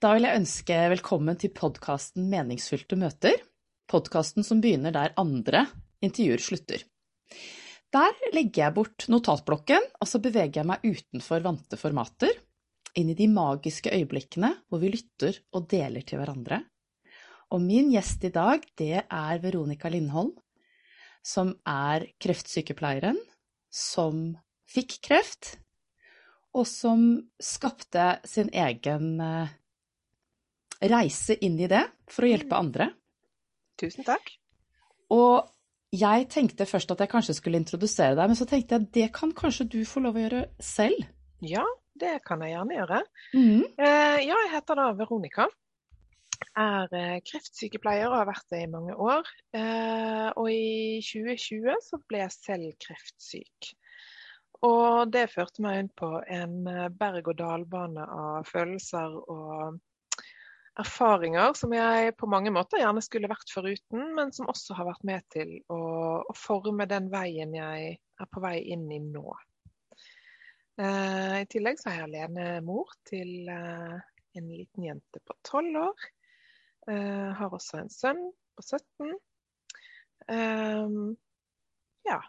[0.00, 3.34] Da vil jeg ønske velkommen til podkasten Meningsfylte møter.
[3.84, 5.66] Podkasten som begynner der andre
[6.00, 6.86] intervjuer slutter.
[7.92, 12.32] Der legger jeg bort notatblokken, og så beveger jeg meg utenfor vante formater,
[12.96, 16.62] inn i de magiske øyeblikkene hvor vi lytter og deler til hverandre.
[17.52, 20.32] Og min gjest i dag, det er Veronica Lindholm,
[21.20, 23.20] som er kreftsykepleieren
[23.68, 24.30] som
[24.64, 25.58] fikk kreft,
[26.56, 29.58] og som skapte sin egen eh,
[30.80, 32.90] reise inn i det for å hjelpe andre.
[33.80, 34.32] Tusen takk.
[35.14, 35.48] Og
[35.90, 39.08] jeg tenkte først at jeg kanskje skulle introdusere deg, men så tenkte jeg at det
[39.16, 41.08] kan kanskje du få lov å gjøre selv?
[41.42, 41.64] Ja,
[41.98, 43.00] det kan jeg gjerne gjøre.
[43.34, 43.64] Mm.
[43.74, 45.48] Eh, ja, jeg heter da Veronica.
[46.56, 49.26] Er eh, kreftsykepleier og har vært det i mange år.
[49.56, 53.74] Eh, og i 2020 så ble jeg selv kreftsyk.
[54.68, 56.56] Og det førte meg inn på en
[57.00, 59.78] berg-og-dal-bane av følelser og
[60.80, 65.06] erfaringer som jeg på mange måter gjerne skulle vært foruten, men som også har vært
[65.08, 65.80] med til å,
[66.24, 69.26] å forme den veien jeg er på vei inn i nå.
[70.80, 73.96] Eh, I tillegg så er jeg alenemor til eh,
[74.38, 76.06] en liten jente på tolv år.
[76.88, 78.22] Eh, har også en sønn
[78.56, 79.12] på 17.
[80.30, 80.94] Eh,
[82.08, 82.20] ja.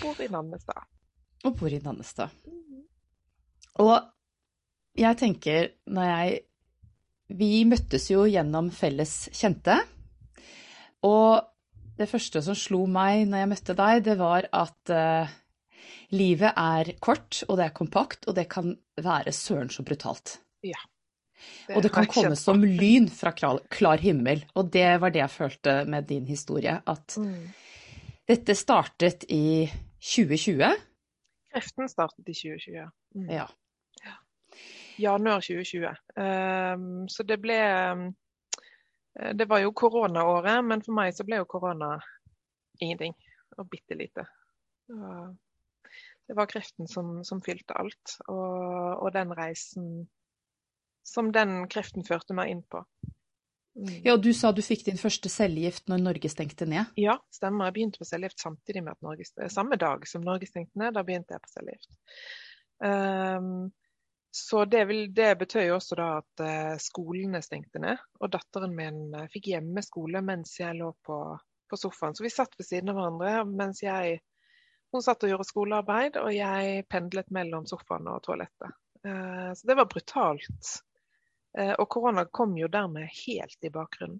[0.00, 0.90] Bor i Nannestad.
[1.44, 2.34] Og bor i Nannestad.
[3.82, 3.96] Og
[4.94, 6.42] jeg tenker, når jeg
[7.32, 9.78] Vi møttes jo gjennom felles kjente.
[11.04, 11.40] Og
[11.98, 15.34] det første som slo meg når jeg møtte deg, det var at uh,
[16.14, 20.38] livet er kort, og det er kompakt, og det kan være søren så brutalt.
[20.64, 20.80] Ja.
[21.74, 24.44] Og det kan komme som lyn fra klar himmel.
[24.56, 26.78] Og det var det jeg følte med din historie.
[26.86, 27.42] At mm.
[28.30, 29.66] dette startet i
[30.00, 30.64] 2020.
[31.52, 32.88] Kreften startet i 2020.
[33.18, 33.28] Mm.
[33.32, 33.48] Ja.
[35.00, 35.94] Januar 2020.
[36.16, 37.58] Um, så det ble
[37.92, 38.04] um,
[39.34, 41.96] Det var jo koronaåret, men for meg så ble jo korona
[42.82, 43.14] ingenting.
[43.58, 44.24] Og bitte lite.
[46.26, 48.16] Det var kreften som, som fylte alt.
[48.26, 50.08] Og, og, den reisen
[51.04, 52.80] som den kreften førte meg inn på.
[53.74, 53.94] Mm.
[54.06, 56.94] Ja, Du sa du fikk din første cellegift når Norge stengte ned?
[57.00, 57.68] Ja, stemmer.
[57.68, 60.94] Jeg begynte på cellegift samtidig med at Norge, samme dag som Norge stengte ned.
[60.96, 61.98] Da begynte jeg på cellegift.
[62.84, 63.72] Um,
[64.36, 68.00] så det, vil, det betød jo også da at uh, skolene stengte ned.
[68.18, 71.18] Og datteren min uh, fikk hjemmeskole mens jeg lå på,
[71.70, 72.16] på, sofaen.
[72.18, 74.16] Så vi satt ved siden av hverandre mens jeg
[74.90, 78.74] Hun satt og gjorde skolearbeid, og jeg pendlet mellom sofaen og toalettet.
[79.06, 80.72] Uh, så det var brutalt.
[81.78, 84.18] og korona kom jo dermed helt i bakgrunnen.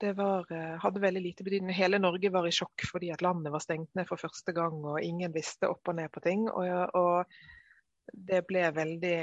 [0.00, 0.44] Det var,
[0.84, 1.72] hadde veldig lite betydning.
[1.76, 5.00] Hele Norge var i sjokk fordi at landet var stengt ned for første gang, og
[5.00, 6.44] ingen visste opp og ned på ting.
[6.48, 7.40] og, og
[8.12, 9.18] det ble veldig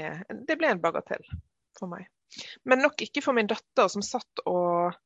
[0.46, 1.24] Det ble en bagatell
[1.78, 2.08] for meg.
[2.68, 4.96] Men nok ikke for min datter, som satt og,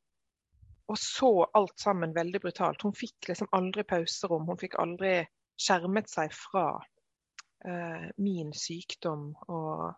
[0.90, 2.82] og så alt sammen veldig brutalt.
[2.82, 4.48] Hun fikk liksom aldri pauserom.
[4.48, 5.20] Hun fikk aldri
[5.60, 9.92] skjermet seg fra uh, min sykdom og,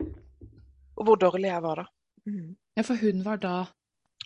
[0.00, 1.88] og, hvor dårlig jeg var da.
[2.26, 2.56] Mm.
[2.74, 3.56] Ja, for hun var da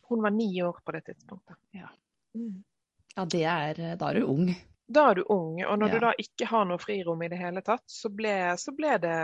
[0.09, 1.57] Hun var ni år på det tidspunktet.
[1.77, 1.91] Ja,
[2.35, 2.65] mm.
[3.15, 4.49] ja det er Da er du ung
[4.91, 5.95] da er du ung, og når ja.
[5.95, 9.19] du da ikke har noe frirom i det hele tatt, så ble, så ble det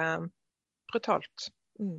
[0.92, 1.48] brutalt.
[1.82, 1.98] Mm.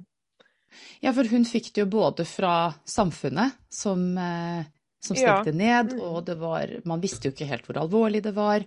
[1.04, 2.56] Ja, for hun fikk det jo både fra
[2.88, 4.68] samfunnet, som, eh,
[5.04, 5.60] som stengte ja.
[5.60, 6.02] ned, mm.
[6.04, 8.66] og det var Man visste jo ikke helt hvor alvorlig det var.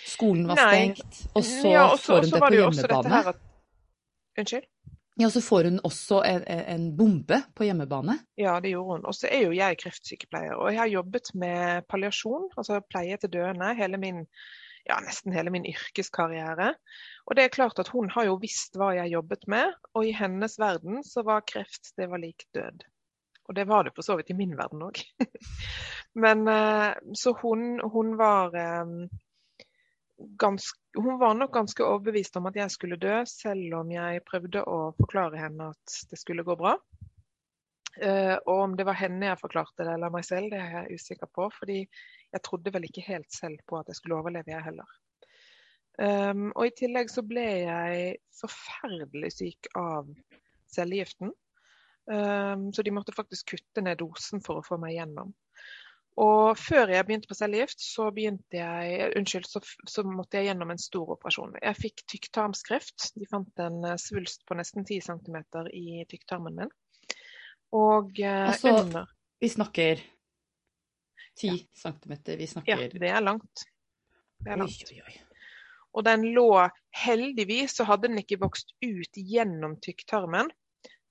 [0.00, 0.68] Skolen var Nei.
[0.72, 3.22] stengt, og så ja, også, får hun det på hjemmebane.
[3.34, 3.46] At...
[4.40, 4.69] Unnskyld?
[5.20, 8.14] Ja, så får hun også en, en, bombe på hjemmebane.
[8.40, 9.02] Ja, det gjorde hun.
[9.04, 10.54] Og så er jo jeg kreftsykepleier.
[10.56, 14.22] Og jeg har jobbet med palliasjon, altså pleie til døende, hele min,
[14.88, 16.72] ja, nesten hele min yrkeskarriere.
[17.28, 20.16] Og det er klart at hun har jo visst hva jeg jobbet med, og i
[20.16, 22.88] hennes verden så var kreft det var lik død.
[23.50, 25.02] Og det var det for så vidt i min verden òg.
[26.24, 28.96] Men eh, så hun, hun var eh,
[30.20, 34.62] ganske, hun var nok ganske overbevist om at jeg skulle dø, selv om jeg prøvde
[34.68, 36.76] å forklare henne at det skulle gå bra.
[38.00, 41.00] Uh, og om det var henne jeg forklarte det, eller meg selv, det er jeg
[41.00, 41.50] usikker på.
[41.58, 41.80] fordi
[42.30, 44.98] jeg trodde vel ikke helt selv på at jeg skulle overleve, jeg heller.
[46.00, 50.08] Um, og i tillegg så ble jeg forferdelig syk av
[50.70, 51.34] cellegiften.
[52.10, 55.34] Um, så de måtte faktisk kutte ned dosen for å få meg gjennom.
[56.18, 60.82] Og før jeg begynte på cellegift, så, jeg, unnskyld, så, så, måtte jeg gjennom en
[60.82, 61.54] stor operasjon.
[61.62, 63.12] Jeg fikk tykktarmskreft.
[63.14, 65.38] De fant en eh, svulst på nesten 10 cm
[65.70, 66.72] i tykktarmen min.
[67.78, 69.08] Og eh, altså, under
[69.40, 70.02] Vi snakker
[71.38, 71.56] 10 ja.
[71.78, 72.14] cm?
[72.36, 73.66] Vi snakker Ja, det er langt.
[74.40, 74.90] Det er langt.
[74.90, 75.46] Oi, oi, oi.
[75.92, 80.50] Og den lå Heldigvis så hadde den ikke vokst ut gjennom tykktarmen,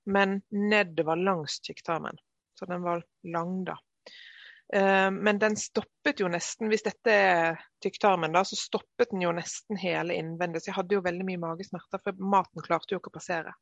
[0.04, 2.20] men nedover langs tykktarmen.
[2.58, 3.78] Så den var lang, da.
[4.72, 9.34] Eh, men den stoppet jo nesten, hvis dette er tykktarmen, da, så stoppet den jo
[9.34, 10.62] nesten hele innvendig.
[10.62, 13.56] Så jeg hadde jo veldig mye magesmerter, for maten klarte jo ikke å passere.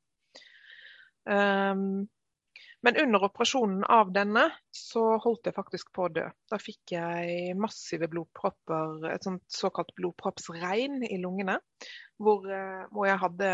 [1.29, 2.07] Um,
[2.85, 6.27] men under operasjonen av denne, så holdt jeg faktisk på å dø.
[6.51, 11.59] Da fikk jeg massive blodpropper, et sånt såkalt blodproppsregn i lungene.
[12.23, 13.51] Hvor, eh, hvor jeg hadde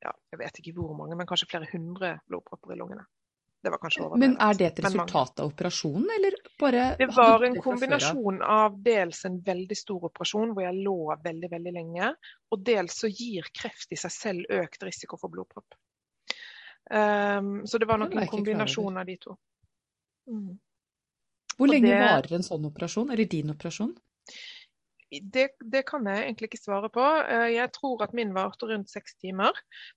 [0.00, 3.04] ja, jeg vet ikke hvor mange, men kanskje flere hundre blodpropper i lungene.
[3.62, 4.22] Det var kanskje overdrevet.
[4.22, 9.20] Men er det et resultat av operasjonen, eller bare Det var en kombinasjon av dels
[9.28, 12.14] en veldig stor operasjon hvor jeg lå veldig, veldig lenge,
[12.50, 15.76] og dels så gir kreft i seg selv økt risiko for blodpropp.
[16.90, 19.36] Um, så det var nok en kombinasjon av de to.
[20.30, 20.56] Mm.
[21.58, 22.00] Hvor lenge det...
[22.00, 23.92] varer en sånn operasjon, eller din operasjon?
[25.10, 27.02] Det, det, kan jeg egentlig ikke svare på.
[27.02, 29.56] Eh, jeg tror at min varte rundt seks timer.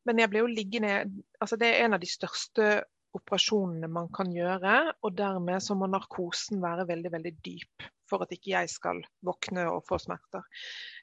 [0.09, 1.03] Men jeg ble jo liggende
[1.37, 2.69] altså Det er en av de største
[3.17, 4.77] operasjonene man kan gjøre.
[5.03, 9.65] Og dermed så må narkosen være veldig veldig dyp for at ikke jeg skal våkne
[9.71, 10.45] og få smerter.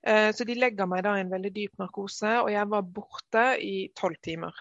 [0.07, 3.47] Eh, så de legger meg da i en veldig dyp narkose, og jeg var borte
[3.65, 4.61] i tolv timer.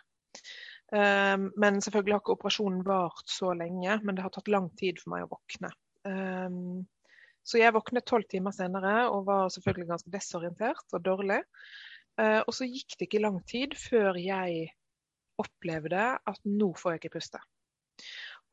[0.94, 5.02] Eh, men selvfølgelig har ikke operasjonen vart så lenge, men det har tatt lang tid
[5.02, 5.74] for meg å våkne.
[6.10, 6.58] Eh,
[7.50, 11.40] så jeg våknet tolv timer senere og var selvfølgelig ganske desorientert og dårlig.
[12.20, 14.66] Og så gikk det ikke lang tid før jeg
[15.42, 17.42] opplevde at nå får jeg ikke puste.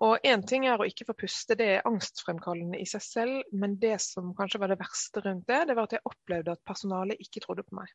[0.05, 3.55] Og Én ting er å ikke få puste, det er angstfremkallende i seg selv.
[3.57, 6.67] Men det som kanskje var det verste rundt det, det var at jeg opplevde at
[6.69, 7.93] personalet ikke trodde på meg.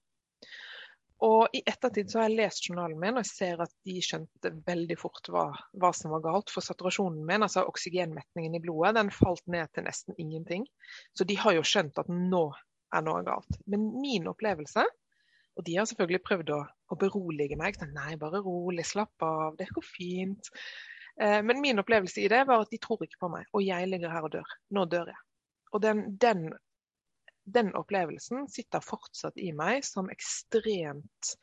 [1.22, 4.50] Og I ettertid så har jeg lest journalen min og jeg ser at de skjønte
[4.66, 6.50] veldig fort hva, hva som var galt.
[6.50, 10.66] For saturasjonen min, altså oksygenmetningen i blodet, den falt ned til nesten ingenting.
[11.14, 12.48] Så de har jo skjønt at nå
[12.92, 13.62] er noe galt.
[13.70, 14.88] Men min opplevelse
[15.58, 17.78] og de har selvfølgelig prøvd å, å berolige meg.
[17.80, 20.52] Sånn, Nei, bare rolig, slapp av, det går fint.
[21.20, 23.90] Eh, men min opplevelse i det var at de tror ikke på meg, og jeg
[23.92, 24.58] ligger her og dør.
[24.78, 25.22] Nå dør jeg.
[25.72, 26.50] Og den, den,
[27.44, 31.34] den opplevelsen sitter fortsatt i meg som ekstremt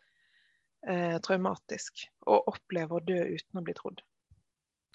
[0.88, 2.08] eh, traumatisk.
[2.28, 4.02] Å oppleve å dø uten å bli trodd.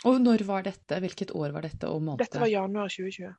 [0.09, 0.99] Og når var dette?
[0.99, 2.25] Hvilket år var dette og måned?
[2.25, 3.31] Dette var januar 2020.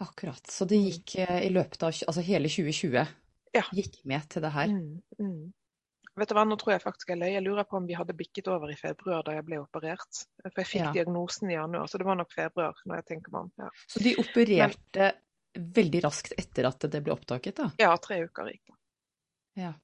[0.00, 0.46] Akkurat.
[0.48, 3.08] Så det gikk eh, i løpet av altså hele 2020?
[3.56, 3.64] Ja.
[3.74, 4.70] gikk med til det her.
[4.72, 5.40] Mm, mm.
[6.20, 7.30] Vet du hva, Nå tror jeg faktisk jeg løy.
[7.32, 10.22] Jeg lurer på om vi hadde bikket over i februar da jeg ble operert.
[10.42, 10.92] For jeg fikk ja.
[10.96, 12.78] diagnosen i januar, så det var nok februar.
[12.84, 13.52] når jeg tenker meg om.
[13.62, 13.70] Ja.
[13.86, 17.62] Så de opererte Men, veldig raskt etter at det ble opptaket?
[17.62, 17.70] da?
[17.80, 18.78] Ja, tre uker gikk det.
[19.60, 19.74] Ja.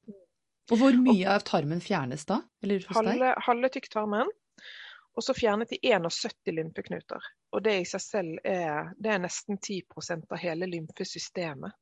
[0.66, 2.40] Og hvor mye av tarmen fjernes da?
[2.90, 4.30] halve, halve tykktarmen.
[5.16, 7.22] Og så fjernet de 71 lymfeknuter.
[7.54, 11.72] Og det i seg selv er, det er nesten 10% av hele lymfesystemet.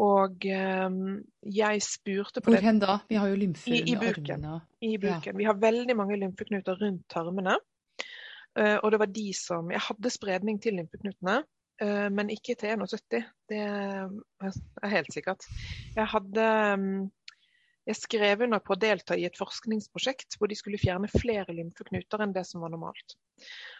[0.00, 2.98] Og um, jeg spurte på Hvor hen da?
[3.08, 4.46] Vi har jo lymfer I, i buken.
[4.80, 5.34] I buken.
[5.34, 5.38] Ja.
[5.42, 7.58] Vi har veldig mange lymfeknuter rundt tarmene.
[8.56, 11.36] Uh, og det var de som Jeg hadde spredning til lymfeknutene,
[11.84, 13.28] uh, men ikke til 71.
[13.50, 15.44] Det er helt sikkert.
[15.96, 17.10] Jeg hadde um,
[17.88, 22.22] jeg skrev under på å delta i et forskningsprosjekt hvor de skulle fjerne flere lymfeknuter
[22.22, 23.16] enn det som var normalt.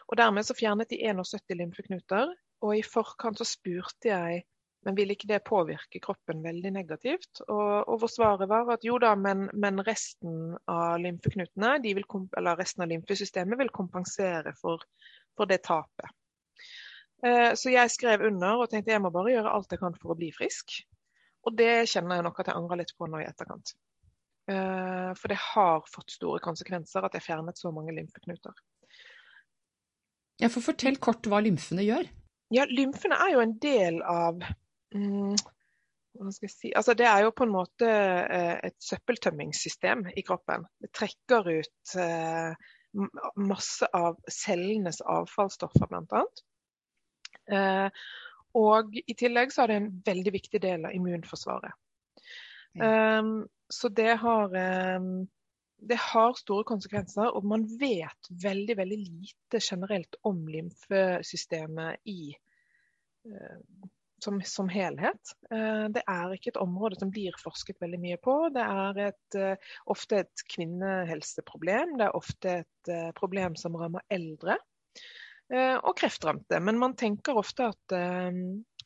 [0.09, 2.33] Og Dermed så fjernet de 71 lymfeknuter,
[2.65, 4.43] og i forkant så spurte jeg
[4.87, 7.43] men vil ikke det påvirke kroppen veldig negativt?
[7.49, 12.07] Og, og hvor svaret var at jo da, men, men resten av lymfeknutene, vil,
[12.39, 14.87] eller resten av lymfesystemet vil kompensere for,
[15.37, 16.15] for det tapet.
[17.27, 20.15] Eh, så jeg skrev under og tenkte jeg må bare gjøre alt jeg kan for
[20.15, 20.81] å bli frisk.
[21.49, 23.75] Og det kjenner jeg nok at jeg angrer litt på nå i etterkant.
[24.51, 28.57] Eh, for det har fått store konsekvenser at jeg fjernet så mange lymfeknuter.
[30.41, 32.09] Ja, for Fortell kort hva lymfene gjør.
[32.51, 34.41] Ja, Lymfene er jo en del av
[34.91, 40.25] hva skal jeg si Altså, det er jo på en måte eh, et søppeltømmingssystem i
[40.27, 40.67] kroppen.
[40.83, 42.71] Det trekker ut eh,
[43.39, 46.25] masse av cellenes avfallsstoffer, bl.a.
[47.51, 48.03] Eh,
[48.59, 51.77] og i tillegg så er det en veldig viktig del av immunforsvaret.
[52.79, 54.53] Um, så det har,
[54.99, 55.29] um,
[55.79, 62.35] det har store konsekvenser, og man vet veldig, veldig lite generelt om lymfesystemet i
[63.31, 63.89] uh,
[64.25, 65.33] som, som, helhet.
[65.53, 68.37] Eh, det er ikke et område som blir forsket veldig mye på.
[68.55, 71.97] Det er et, eh, ofte et kvinnehelseproblem.
[72.01, 74.59] Det er ofte et eh, problem som rammer eldre
[75.51, 76.61] og kreftrammede.
[76.63, 77.95] Men man tenker ofte at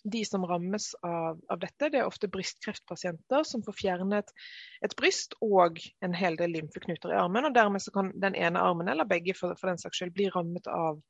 [0.09, 4.33] de som rammes av, av, dette, det er ofte brystkreftpasienter som får fjernet
[4.81, 7.45] et bryst og en hel del lymfeknuter i armen.
[7.45, 10.73] og Dermed kan den ene armen, eller begge for, for den saks skyld, bli rammet
[10.73, 11.05] av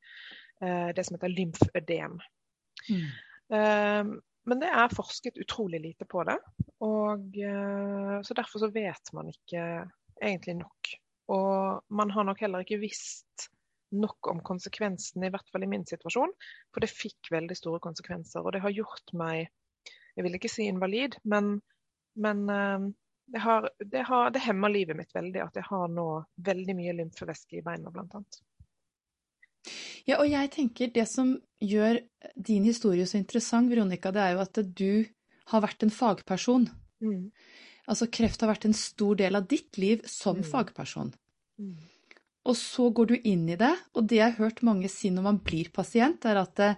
[0.59, 2.19] det som heter lymfødem.
[2.89, 3.07] Mm.
[3.53, 6.37] Ehm, men det er forsket utrolig lite på det.
[6.85, 9.65] Og, eh, så derfor så vet man ikke
[10.21, 13.47] egentlig nok Og man har nok heller ikke visst
[13.89, 16.29] nok om konsekvensene, i hvert fall i min situasjon.
[16.69, 18.45] For det fikk veldig store konsekvenser.
[18.45, 19.49] Og det har gjort meg,
[20.13, 21.55] jeg vil ikke si invalid, men,
[22.21, 22.85] men eh,
[23.33, 26.09] det, har, det, har, det hemmer livet mitt veldig at jeg har nå
[26.45, 28.21] veldig mye lymfevæske i beina, bl.a.
[30.05, 31.33] Ja, og jeg tenker det som
[31.63, 31.99] gjør
[32.35, 35.05] din historie så interessant, Veronica, det er jo at du
[35.51, 36.67] har vært en fagperson.
[37.01, 37.29] Mm.
[37.89, 40.47] Altså kreft har vært en stor del av ditt liv som mm.
[40.49, 41.11] fagperson.
[41.61, 41.75] Mm.
[42.45, 45.25] Og så går du inn i det, og det jeg har hørt mange si når
[45.25, 46.71] man blir pasient, er at det,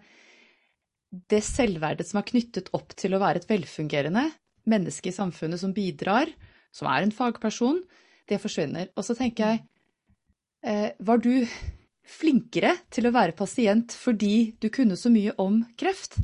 [1.31, 4.29] det selvverdet som er knyttet opp til å være et velfungerende
[4.67, 6.31] menneske i samfunnet som bidrar,
[6.75, 7.81] som er en fagperson,
[8.27, 8.91] det forsvinner.
[8.95, 9.65] Og så tenker jeg,
[10.63, 11.43] eh, var du
[12.07, 16.17] flinkere til å være pasient fordi du kunne så mye om kreft?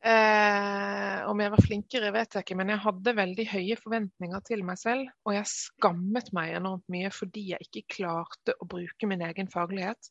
[0.00, 4.62] Eh, om jeg var flinkere, vet jeg ikke, men jeg hadde veldig høye forventninger til
[4.64, 5.10] meg selv.
[5.28, 10.10] Og jeg skammet meg enormt mye fordi jeg ikke klarte å bruke min egen faglighet.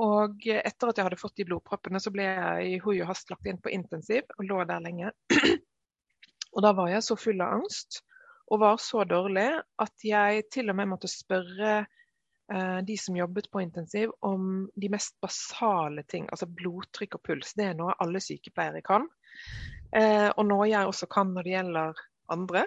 [0.00, 3.28] Og etter at jeg hadde fått de blodproppene, så ble jeg i hui og hast
[3.28, 5.12] lagt inn på intensiv og lå der lenge.
[6.52, 8.02] Og da var jeg så full av angst
[8.50, 9.48] og var så dårlig
[9.82, 14.90] at jeg til og med måtte spørre eh, de som jobbet på intensiv om de
[14.92, 17.54] mest basale ting, altså blodtrykk og puls.
[17.58, 19.08] Det er noe alle sykepleiere kan.
[19.94, 22.66] Eh, og noe jeg også kan når det gjelder andre.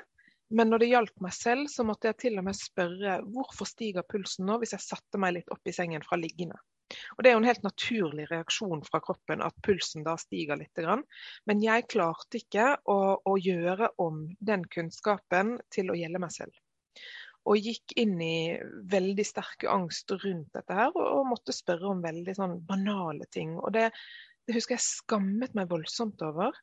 [0.56, 4.06] Men når det gjaldt meg selv, så måtte jeg til og med spørre hvorfor stiger
[4.06, 6.60] pulsen nå hvis jeg satte meg litt opp i sengen fra liggende.
[7.16, 10.84] Og Det er jo en helt naturlig reaksjon fra kroppen at pulsen da stiger litt.
[11.46, 16.56] Men jeg klarte ikke å, å gjøre om den kunnskapen til å gjelde meg selv.
[17.46, 18.58] Og gikk inn i
[18.90, 23.54] veldig sterke angst rundt dette her, og, måtte spørre om veldig sånn banale ting.
[23.62, 23.92] Og det,
[24.48, 26.56] det husker jeg skammet meg voldsomt over.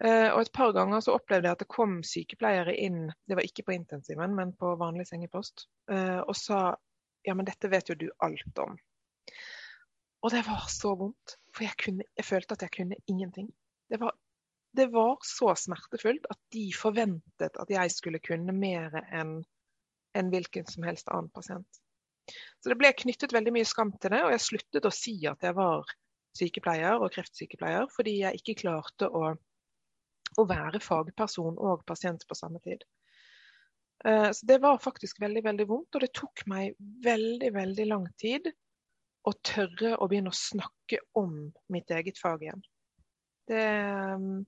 [0.00, 3.44] Uh, og et par ganger så opplevde jeg at det kom sykepleiere inn, det var
[3.44, 6.60] ikke på intensiven, men på vanlig sengepost, uh, og sa
[7.26, 8.78] ja, men dette vet jo du alt om.
[10.20, 13.48] Og det var så vondt, for jeg, kunne, jeg følte at jeg kunne ingenting.
[13.90, 14.12] Det var,
[14.76, 19.40] det var, så smertefullt at de forventet at jeg skulle kunne mer enn
[20.18, 21.80] en hvilken som helst annen pasient.
[22.60, 25.42] Så det ble knyttet veldig mye skam til det, og jeg sluttet å si at
[25.46, 25.88] jeg var
[26.38, 29.32] sykepleier og kreftsykepleier, fordi jeg ikke klarte å,
[30.38, 32.84] å være fagperson og pasient på samme tid.
[34.04, 38.06] Eh, så det var faktisk veldig, veldig vondt, og det tok meg veldig, veldig lang
[38.20, 38.50] tid
[39.28, 42.62] å tørre å begynne å snakke om mitt eget fag igjen.
[43.50, 43.64] Det,
[44.16, 44.44] um,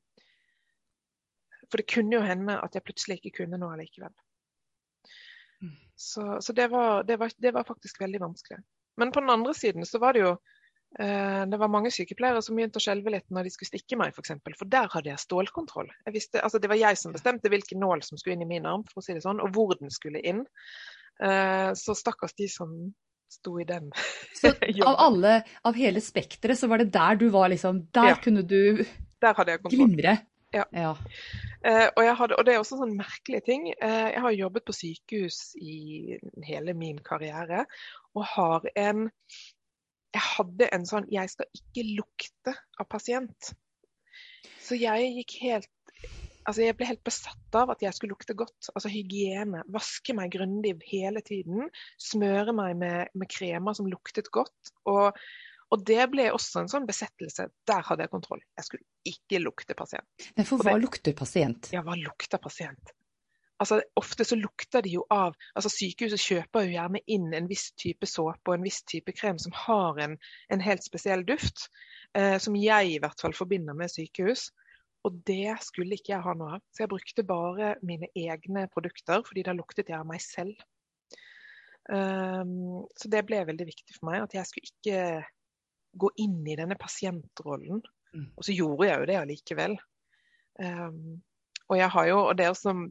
[1.68, 4.14] for det kunne jo hende at jeg plutselig ikke kunne noe allikevel.
[5.62, 5.76] Mm.
[5.96, 8.62] Så, så det, var, det, var, det, var, faktisk veldig vanskelig.
[9.00, 10.32] Men på den andre siden så var det jo
[11.00, 14.12] eh, det var mange sykepleiere som begynte å skjelve litt når de skulle stikke meg,
[14.12, 14.16] f.eks.
[14.16, 15.92] For, eksempel, for der hadde jeg stålkontroll.
[16.08, 18.68] Jeg visste, altså det var jeg som bestemte hvilken nål som skulle inn i min
[18.68, 20.44] arm, for å si det sånn, og hvor den skulle inn.
[21.24, 22.76] Eh, så stakkars de som
[23.32, 23.90] sto i dem.
[24.40, 24.52] Så
[24.88, 28.20] av alle, av hele spekteret, så var det der du var liksom Der ja.
[28.22, 28.84] kunne du
[29.22, 30.18] der glimre.
[30.52, 30.64] Ja.
[30.72, 30.92] ja.
[31.64, 33.68] Uh, og, hadde, og, det er også sånn merkelig ting.
[33.80, 37.64] Uh, jeg har jobbet på sykehus i hele min karriere
[38.12, 39.06] og har en
[40.12, 43.54] Jeg hadde en sånn Jeg skal ikke lukte av pasient.
[44.60, 45.70] Så jeg gikk helt
[46.48, 48.70] altså jeg ble helt besatt av at jeg skulle lukte godt.
[48.74, 49.62] Altså hygiene.
[49.72, 51.68] Vaske meg grundig hele tiden.
[52.00, 54.72] Smøre meg med, med kremer som luktet godt.
[54.90, 55.18] Og,
[55.68, 57.48] og, det ble også en sånn besettelse.
[57.68, 58.42] Der hadde jeg kontroll.
[58.58, 60.32] Jeg skulle ikke lukte pasient.
[60.38, 61.72] Men for hva lukter pasient?
[61.74, 62.94] Ja, hva lukter pasient?
[63.62, 67.68] Altså, ofte så lukter de jo av altså Sykehuset kjøper jo gjerne inn en viss
[67.78, 70.16] type såpe og en viss type krem som har en,
[70.50, 71.68] en helt spesiell duft,
[72.18, 74.48] eh, som jeg i hvert fall forbinder med sykehus.
[75.02, 76.64] Og det skulle ikke jeg ha noe av.
[76.70, 80.60] Så jeg brukte bare mine egne produkter, fordi da luktet jeg av meg selv.
[81.90, 85.00] Um, så det ble veldig viktig for meg at jeg skulle ikke
[85.98, 87.82] gå inn i denne pasientrollen.
[88.14, 88.30] Mm.
[88.36, 89.76] Og så gjorde jeg jo det allikevel.
[90.62, 91.20] Um,
[91.72, 92.82] og jeg har jo, og det er som,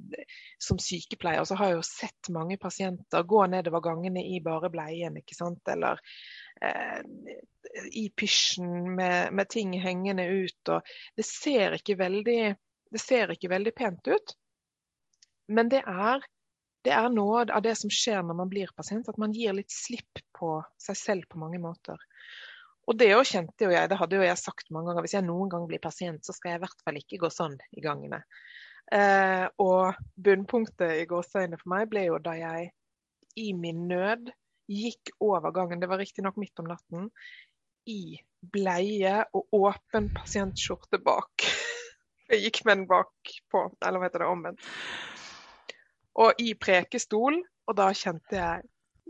[0.61, 5.19] som sykepleier så har jeg jo sett mange pasienter gå nedover gangene i bare bleien.
[5.21, 5.61] ikke sant?
[5.69, 6.01] Eller
[7.91, 10.69] i pysjen med, med, ting hengende ut.
[10.69, 10.81] og
[11.15, 12.55] Det ser veldig,
[12.91, 14.35] det ser ikke veldig pent ut.
[15.51, 16.23] Men det er,
[16.85, 19.71] det er noe av det som skjer når man blir pasient, at man gir litt
[19.71, 21.99] slipp på seg selv på mange måter.
[22.89, 25.27] Og det jo kjente jo jeg, det hadde jo jeg sagt mange ganger, hvis jeg
[25.27, 28.23] noen gang blir pasient, så skal jeg i hvert fall ikke gå sånn i gangene.
[28.91, 32.71] Eh, og bunnpunktet i gåseøynene for meg ble jo da jeg
[33.39, 34.33] i min nød
[34.71, 37.09] gikk over gangen, det var riktignok midt om natten,
[37.89, 41.45] i bleie og åpen pasientskjorte bak.
[42.31, 44.67] Jeg gikk med den bakpå, eller hva heter det, omvendt.
[46.21, 47.41] og i prekestol.
[47.69, 48.63] Og da kjente jeg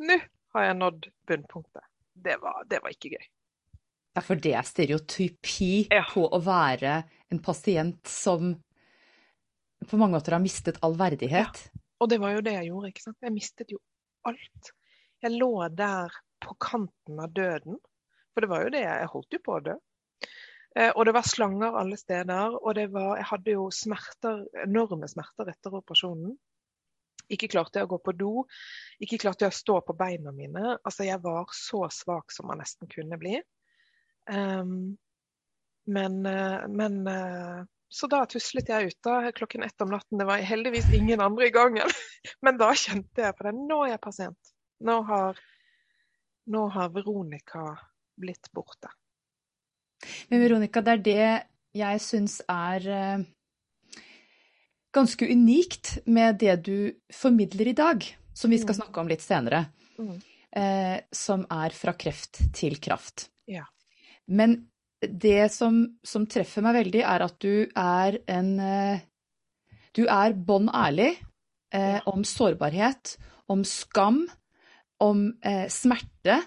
[0.05, 0.17] nå
[0.53, 1.85] har jeg nådd bunnpunktet.
[2.13, 3.23] Det var, det var ikke gøy.
[4.17, 6.01] Ja, for det er stereotypi Ja.
[6.11, 6.97] på å være
[7.31, 8.51] en pasient som
[9.87, 11.63] på mange måter har mistet all verdighet.
[12.03, 12.91] Og det var jo det jeg gjorde.
[12.91, 13.17] ikke sant?
[13.23, 13.79] Jeg mistet jo
[14.29, 14.73] alt.
[15.21, 17.79] Jeg lå der på kanten av døden.
[18.33, 19.75] For det var jo det, jeg holdt jo på å dø.
[20.79, 22.55] Eh, og det var slanger alle steder.
[22.61, 26.37] Og var, jeg hadde jo smerter, enorme smerter etter operasjonen.
[27.31, 28.31] Ikke klarte jeg å gå på do.
[29.03, 30.77] Ikke klarte jeg å stå på beina mine.
[30.79, 33.37] Altså, jeg var så svak som man nesten kunne bli.
[34.31, 34.97] Um,
[35.91, 40.19] men, eh, men eh, Så da tuslet jeg ut da, klokken ett om natten.
[40.21, 41.89] Det var heldigvis ingen andre i gangen.
[42.45, 43.51] Men da kjente jeg på det.
[43.67, 44.53] Nå er jeg pasient.
[44.81, 45.37] Nå har,
[46.49, 47.65] nå har Veronica
[48.17, 48.89] blitt borte.
[50.31, 51.27] Men Veronica, det er det
[51.77, 53.23] jeg syns er eh,
[54.95, 58.79] ganske unikt med det du formidler i dag, som vi skal Mm.
[58.81, 59.65] snakke om litt senere,
[59.99, 60.21] Mm.
[60.51, 63.29] eh, som er fra kreft til kraft.
[63.47, 63.65] Ja.
[64.27, 64.67] Men
[65.01, 68.99] det som, som treffer meg veldig, er at du er en eh,
[69.93, 71.17] Du er bånn ærlig
[71.73, 73.17] eh, om sårbarhet,
[73.49, 74.21] om skam,
[75.01, 76.39] om eh, smerte.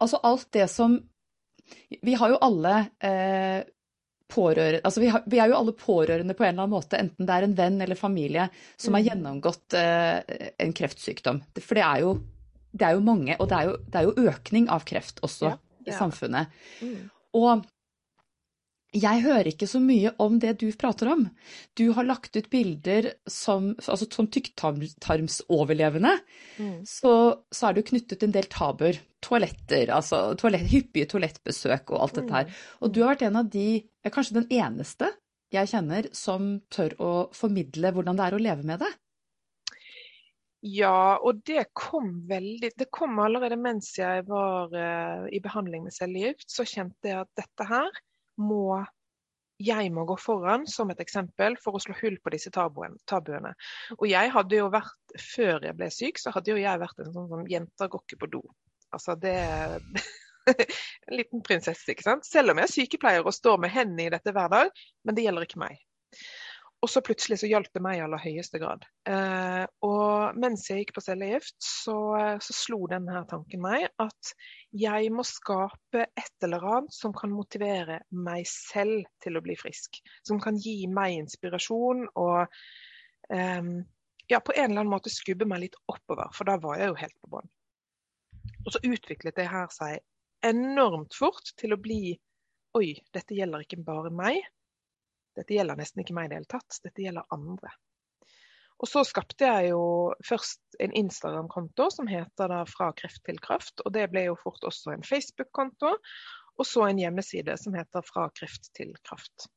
[0.00, 0.98] Altså alt det som
[2.02, 3.62] Vi har jo alle eh,
[4.30, 7.26] pårørende Altså vi, har, vi er jo alle pårørende på en eller annen måte, enten
[7.28, 9.08] det er en venn eller familie som har Mm.
[9.10, 10.20] gjennomgått eh,
[10.58, 11.40] en kreftsykdom.
[11.60, 12.12] For det er jo,
[12.72, 15.50] det er jo mange, og det er jo, det er jo økning av kreft også
[15.50, 15.98] Ja, i er det.
[15.98, 16.46] samfunnet.
[16.80, 17.10] Mm.
[17.34, 17.64] Og
[18.90, 21.28] jeg hører ikke så mye om det du prater om.
[21.78, 26.16] Du har lagt ut bilder som, altså som tykktarmsoverlevende.
[26.58, 26.80] Mm.
[26.88, 27.12] Så,
[27.54, 28.98] så er det jo knyttet en del tabuer.
[29.22, 32.62] Toaletter, altså toalett, hyppige toalettbesøk og alt dette her.
[32.80, 33.68] Og du har vært en av de,
[34.08, 35.12] kanskje den eneste
[35.54, 38.90] jeg kjenner, som tør å formidle hvordan det er å leve med det.
[40.66, 45.94] Ja, og det kom veldig Det kom allerede mens jeg var uh, i behandling med
[45.96, 46.50] cellegift.
[46.52, 47.88] Så kjente jeg at dette her
[48.40, 48.80] må
[49.60, 53.52] jeg må gå foran som et eksempel for å slå hull på disse tabuene.
[53.98, 57.12] Og jeg hadde jo vært, før jeg ble syk, så hadde jo jeg vært en
[57.12, 58.42] sånn, sånn jenter går ikke på do.
[58.90, 59.36] Altså det
[60.50, 62.24] En liten prinsesse, ikke sant.
[62.26, 64.72] Selv om jeg er sykepleier og står med hendene i dette hver dag,
[65.04, 65.82] men det gjelder ikke meg.
[66.80, 68.86] Og så plutselig så hjalp det meg i aller høyeste grad.
[69.08, 71.96] Eh, og mens jeg gikk på cellegift, så,
[72.40, 74.30] så slo denne tanken meg at
[74.72, 80.00] jeg må skape et eller annet som kan motivere meg selv til å bli frisk.
[80.24, 82.46] Som kan gi meg inspirasjon og
[83.28, 83.72] eh,
[84.30, 87.00] ja, på en eller annen måte skubbe meg litt oppover, for da var jeg jo
[87.02, 87.52] helt på bånn.
[88.64, 90.00] Og så utviklet det her seg
[90.46, 92.16] enormt fort til å bli
[92.78, 94.36] Oi, dette gjelder ikke bare meg.
[95.38, 97.72] Dette gjelder nesten ikke meg i det hele tatt, dette gjelder andre.
[98.80, 99.82] Og så skapte jeg jo
[100.24, 103.82] først en Instagram-konto som heter da Fra kreft til kraft.
[103.84, 105.92] Og det ble jo fort også en Facebook-konto.
[106.60, 109.50] Og så en hjemmeside som heter Fra kreft til kraft.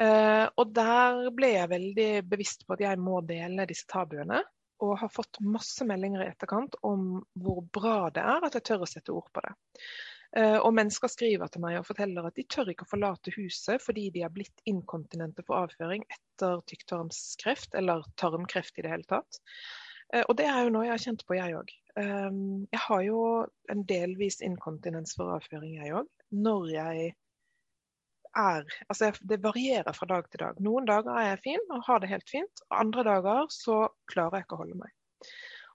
[0.00, 4.40] Eh, og der ble jeg veldig bevisst på at jeg må dele disse tabuene.
[4.84, 8.86] Og har fått masse meldinger i etterkant om hvor bra det er at jeg tør
[8.86, 9.52] å sette ord på det.
[10.36, 13.80] Eh, Og mennesker skriver til meg og forteller at de tør ikke å forlate huset
[13.80, 19.40] fordi de har blitt inkontinente for avføring etter tykktarmskreft, eller tarmkreft i det hele tatt.
[20.12, 21.74] Eh, Og det er jo noe jeg har kjent på, jeg òg.
[21.98, 23.22] Jeg har jo
[23.72, 26.06] en delvis inkontinens for avføring, jeg òg.
[26.30, 27.08] Når jeg
[28.36, 30.60] er Altså, det varierer fra dag til dag.
[30.62, 32.60] Noen dager er jeg fin og har det helt fint.
[32.70, 34.92] Andre dager så klarer jeg ikke å holde meg.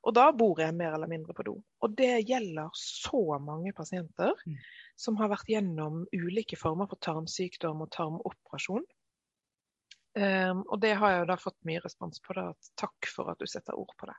[0.04, 1.54] Og da bor jeg mer eller mindre på do.
[1.84, 4.58] Og det gjelder så mange pasienter Mm.
[5.00, 8.84] som har vært gjennom ulike former for tarmsykdom og tarmoperasjon.
[10.16, 12.36] Um, og det har jeg jo da fått mye respons på.
[12.38, 14.18] Da, at takk for at du setter ord på det.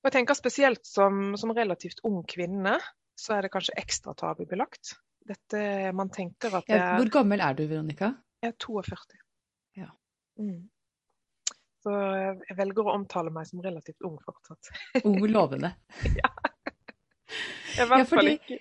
[0.00, 2.74] Og jeg tenker Spesielt som, som relativt ung kvinne,
[3.16, 4.96] så er det kanskje ekstra tabubelagt.
[5.30, 8.14] Dette, man tenker at det er Hvor gammel er du, Veronica?
[8.42, 9.18] Jeg er 42.
[9.76, 9.90] Ja.
[10.40, 10.68] Mm.
[11.80, 11.94] Så
[12.44, 14.72] jeg velger å omtale meg som relativt ung fortsatt.
[15.08, 15.72] Ung lovende.
[17.78, 18.58] Er i hvert Ja, fall ikke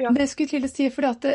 [0.00, 0.10] Ja.
[0.12, 1.34] Det jeg skulle til å si, fordi at det,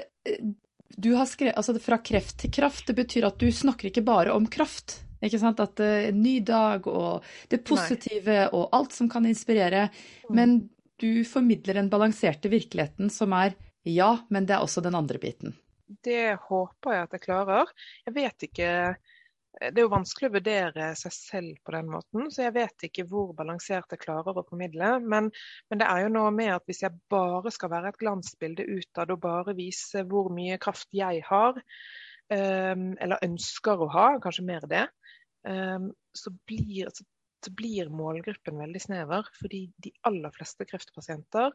[0.98, 4.34] du har skrevet, altså fra kreft til kraft, det betyr at du snakker ikke bare
[4.36, 5.00] om kraft.
[5.24, 5.62] Ikke sant?
[5.64, 9.88] At eh, en ny dag og det positive og alt som kan inspirere.
[10.28, 10.34] Mm.
[10.40, 10.58] Men
[11.02, 13.56] du formidler den balanserte virkeligheten som er
[13.88, 15.54] ja, men det er også den andre biten.
[16.04, 17.70] Det håper jeg at jeg klarer.
[18.10, 18.72] Jeg vet ikke
[19.58, 23.08] Det er jo vanskelig å vurdere seg selv på den måten, så jeg vet ikke
[23.10, 24.92] hvor balansert jeg klarer å formidle.
[25.02, 25.32] Men,
[25.72, 29.14] men det er jo noe med at hvis jeg bare skal være et glansbilde utad
[29.14, 31.58] og bare vise hvor mye kraft jeg har,
[32.30, 34.86] um, eller ønsker å ha, kanskje mer det,
[35.50, 37.08] um, så, blir, så,
[37.42, 39.34] så, blir, målgruppen veldig snever.
[39.42, 41.50] Fordi de aller fleste kreftpasienter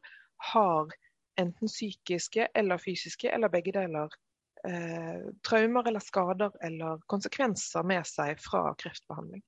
[0.51, 0.99] har
[1.39, 4.11] enten psykiske eller fysiske, eller begge deler,
[4.69, 9.43] eh, traumer eller skader eller konsekvenser med seg fra kreftbehandling.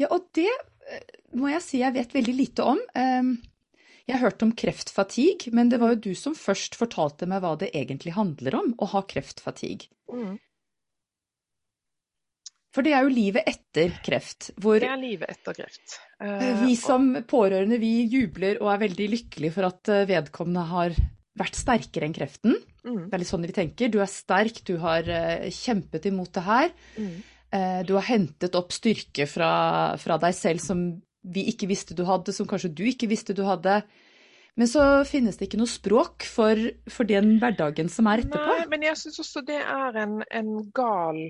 [0.00, 1.04] Ja, og det eh,
[1.36, 2.82] må jeg si jeg vet veldig lite om.
[2.94, 3.38] Um
[4.08, 7.50] jeg har hørt om kreftfatigue, men det var jo du som først fortalte meg hva
[7.60, 9.90] det egentlig handler om å ha kreftfatigue.
[10.08, 10.38] Mm.
[12.72, 14.50] For det er jo livet etter kreft.
[14.56, 15.98] Hvor det er livet etter kreft.
[16.24, 20.96] Uh, vi som pårørende vi jubler og er veldig lykkelige for at eh, vedkommende har
[21.38, 22.58] vært sterkere enn kreften.
[22.84, 23.08] Mm.
[23.08, 23.92] Det er litt sånn vi tenker.
[23.92, 25.08] Du er sterk, du har
[25.54, 26.72] kjempet imot det her.
[26.98, 27.18] Mm.
[27.48, 29.52] Uh, du har hentet opp styrke fra,
[29.96, 30.82] fra deg selv som
[31.24, 33.80] vi ikke visste du hadde, som kanskje du ikke visste du hadde.
[34.58, 36.58] Men så finnes det ikke noe språk for,
[36.90, 38.56] for den hverdagen som er etterpå.
[38.58, 41.20] Nei, men jeg syns også det er en, en, gal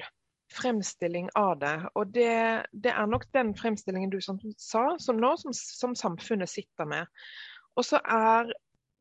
[0.54, 1.74] fremstilling av det.
[2.00, 2.30] Og det,
[2.72, 7.10] det, er nok den fremstillingen du som sa, som nå, som, som samfunnet sitter med.
[7.76, 8.48] Og så er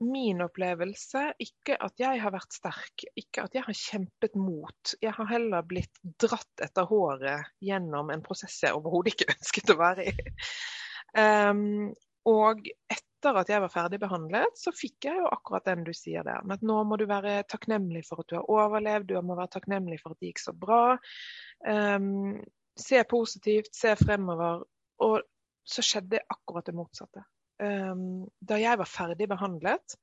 [0.03, 4.93] min opplevelse ikke at jeg har vært sterk, ikke at jeg har kjempet mot.
[5.01, 9.79] Jeg har heller blitt dratt etter håret gjennom en prosess jeg overhodet ikke ønsket å
[9.79, 10.15] være i.
[11.17, 11.93] Um,
[12.27, 16.27] og etter at jeg var ferdig behandlet, så fikk jeg jo akkurat den du sier
[16.27, 16.43] der.
[16.43, 19.55] Men at nå må du være takknemlig for at du har overlevd, du må være
[19.55, 20.83] takknemlig for at det gikk så bra.
[21.65, 22.37] Um,
[22.77, 24.61] se positivt, se fremover.
[25.07, 25.21] Og
[25.67, 27.23] så skjedde akkurat det motsatte.
[27.57, 29.97] Um, da jeg var ferdig behandlet,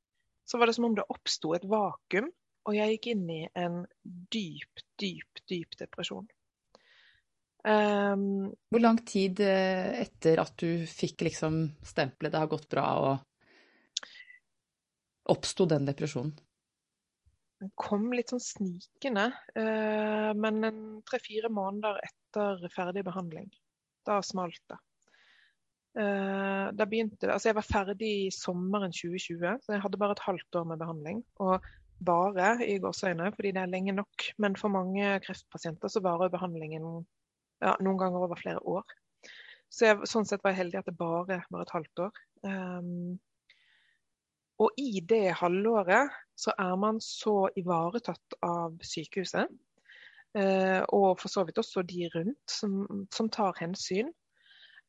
[0.45, 2.31] så var det som om det oppsto et vakuum.
[2.65, 3.83] Og jeg gikk inn i en
[4.33, 6.27] dyp, dyp, dyp depresjon.
[7.65, 12.89] Um, Hvor lang tid eh, etter at du fikk liksom stempelet 'det har gått bra'
[13.05, 13.15] og
[15.33, 16.35] oppsto den depresjonen?
[17.61, 23.49] Den kom litt sånn snikende, uh, men tre-fire måneder etter ferdig behandling.
[24.05, 24.77] Da smalt det.
[25.95, 30.17] Uh, da begynte det, altså Jeg var ferdig i sommeren 2020, så jeg hadde bare
[30.17, 31.23] et halvt år med behandling.
[31.39, 31.63] Og
[32.05, 34.27] bare i gåseøyne, fordi det er lenge nok.
[34.39, 37.07] Men for mange kreftpasienter så varer behandlingen
[37.63, 38.85] ja, noen ganger over flere år.
[39.71, 42.19] Så jeg, sånn sett var jeg heldig at det bare var et halvt år.
[42.47, 43.15] Um,
[44.63, 49.51] og i det halvåret så er man så ivaretatt av sykehuset,
[50.39, 54.13] uh, og for så vidt også de rundt, som, som tar hensyn.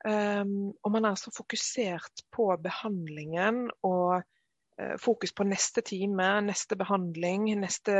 [0.06, 6.78] Um, og man er så fokusert på behandlingen og uh, fokus på neste time, neste
[6.78, 7.96] behandling, neste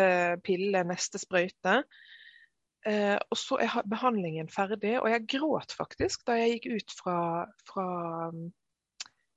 [0.46, 1.80] pille, neste sprøyte.
[2.86, 7.20] Eh, og så er behandlingen ferdig, og jeg gråt faktisk da jeg gikk ut fra,
[7.66, 7.86] fra
[8.30, 8.44] um,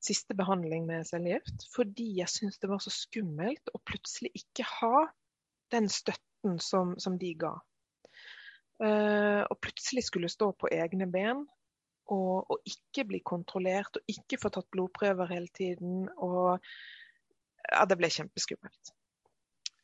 [0.05, 1.65] siste behandling med cellegift.
[1.73, 5.07] Fordi jeg syntes det var så skummelt å plutselig ikke ha
[5.73, 7.55] den støtten som, som de ga.
[8.85, 11.47] Uh, og plutselig skulle stå på egne ben
[12.15, 16.07] og, og, ikke bli kontrollert og ikke få tatt blodprøver hele tiden.
[16.17, 16.57] Og
[17.69, 18.95] ja, det ble kjempeskummelt.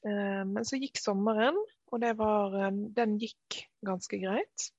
[0.08, 1.58] Eh, men så gikk sommeren,
[1.92, 4.70] og var, eh, den gikk ganske greit.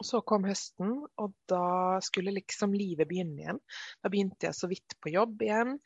[0.00, 3.60] Og Så kom høsten, og da skulle liksom livet begynne igjen.
[4.00, 5.76] Da begynte jeg så vidt på jobb igjen.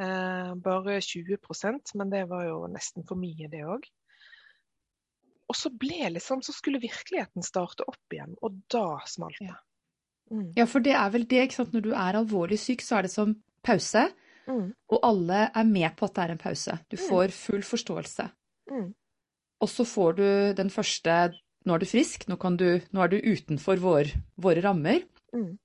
[0.00, 3.86] Eh, bare 20% men det var jo nesten for mye, det òg.
[5.50, 9.50] Og så ble liksom, så skulle virkeligheten starte opp igjen, og da smalt det.
[9.50, 9.58] Ja.
[10.30, 10.52] Mm.
[10.54, 11.72] ja, for det er vel det, ikke sant.
[11.74, 13.34] Når du er alvorlig syk, så er det som
[13.66, 14.06] pause.
[14.50, 14.70] Mm.
[14.94, 16.76] Og alle er med på at det er en pause.
[16.90, 17.04] Du mm.
[17.08, 18.26] får full forståelse.
[18.70, 18.90] Mm.
[19.60, 20.26] Og så får du
[20.58, 21.22] den første
[21.68, 25.02] Nå er du frisk, nå, du, nå er du utenfor vår, våre rammer.
[25.36, 25.58] Mm.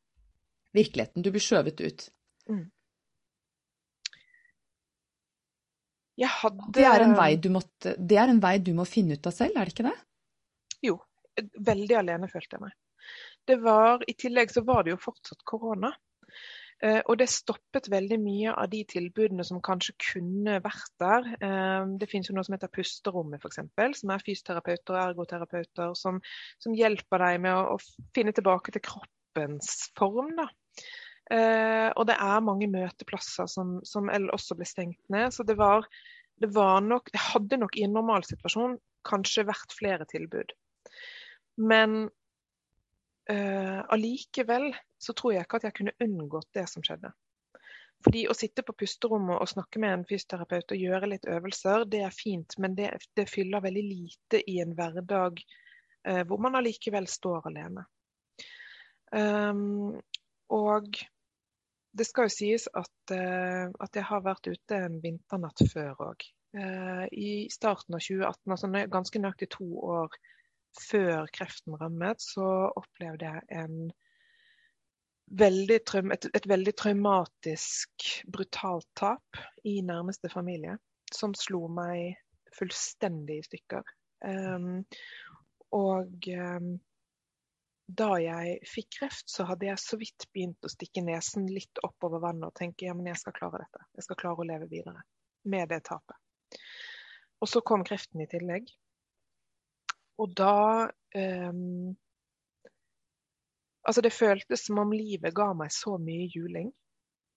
[0.76, 1.24] Virkeligheten.
[1.24, 2.04] Du blir skjøvet ut.
[2.52, 2.66] Mm.
[6.20, 6.68] Hadde...
[6.76, 7.06] Det, er
[7.48, 9.96] måtte, det, er en vei du må finne ut av selv, er det ikke det?
[10.84, 10.98] Jo.
[11.72, 12.76] Veldig alene følte jeg meg.
[13.46, 15.94] Det var, I tillegg så var det jo fortsatt korona.
[16.84, 21.30] Eh, og det stoppet veldig mye av de tilbudene som kanskje kunne vært der.
[21.40, 23.62] Eh, det finnes jo noe som heter Pusterommet, f.eks.,
[24.02, 26.20] som er fysioterapeuter og ergoterapeuter som,
[26.62, 30.36] som hjelper deg med å, å, finne tilbake til kroppens form.
[30.42, 30.50] da.
[31.26, 35.34] Uh, og det er mange møteplasser som, som også ble stengt ned.
[35.34, 35.88] Så det var,
[36.38, 38.76] det var nok Det hadde nok i en normalsituasjon
[39.10, 40.54] kanskje vært flere tilbud.
[41.58, 42.12] Men
[43.32, 44.70] Uh, allikevel
[45.02, 47.10] så tror jeg ikke at jeg kunne unngått det som skjedde.
[48.06, 52.04] Fordi Å sitte på pusterommet og snakke med en fysioterapeut og gjøre litt øvelser, det
[52.06, 57.10] er fint, men det, det fyller veldig lite i en hverdag uh, hvor man allikevel
[57.10, 57.88] står alene.
[59.10, 59.98] Um,
[60.54, 61.02] og
[61.96, 66.32] det skal jo sies at, uh, at jeg har vært ute en vinternatt før òg.
[66.56, 70.14] I starten av 2018, altså ganske nøyaktig to år
[70.80, 73.78] før kreften rammet, så opplevde jeg en
[75.26, 75.80] veldig,
[76.14, 80.78] et, et veldig traumatisk, brutalt tap i nærmeste familie.
[81.14, 82.18] Som slo meg
[82.56, 83.96] fullstendig i stykker.
[84.26, 84.84] Um,
[85.76, 86.70] og um,
[87.86, 92.24] da jeg fikk kreft, så hadde jeg så vidt begynt å stikke nesen litt oppover
[92.24, 93.84] vannet og tenke ja, men jeg skal klare dette.
[93.98, 95.04] Jeg skal klare å leve videre
[95.46, 96.18] med det tapet.
[97.44, 98.72] Og så kom kreften i tillegg.
[100.22, 101.96] Og da um,
[103.86, 106.72] Altså, det føltes som om livet ga meg så mye juling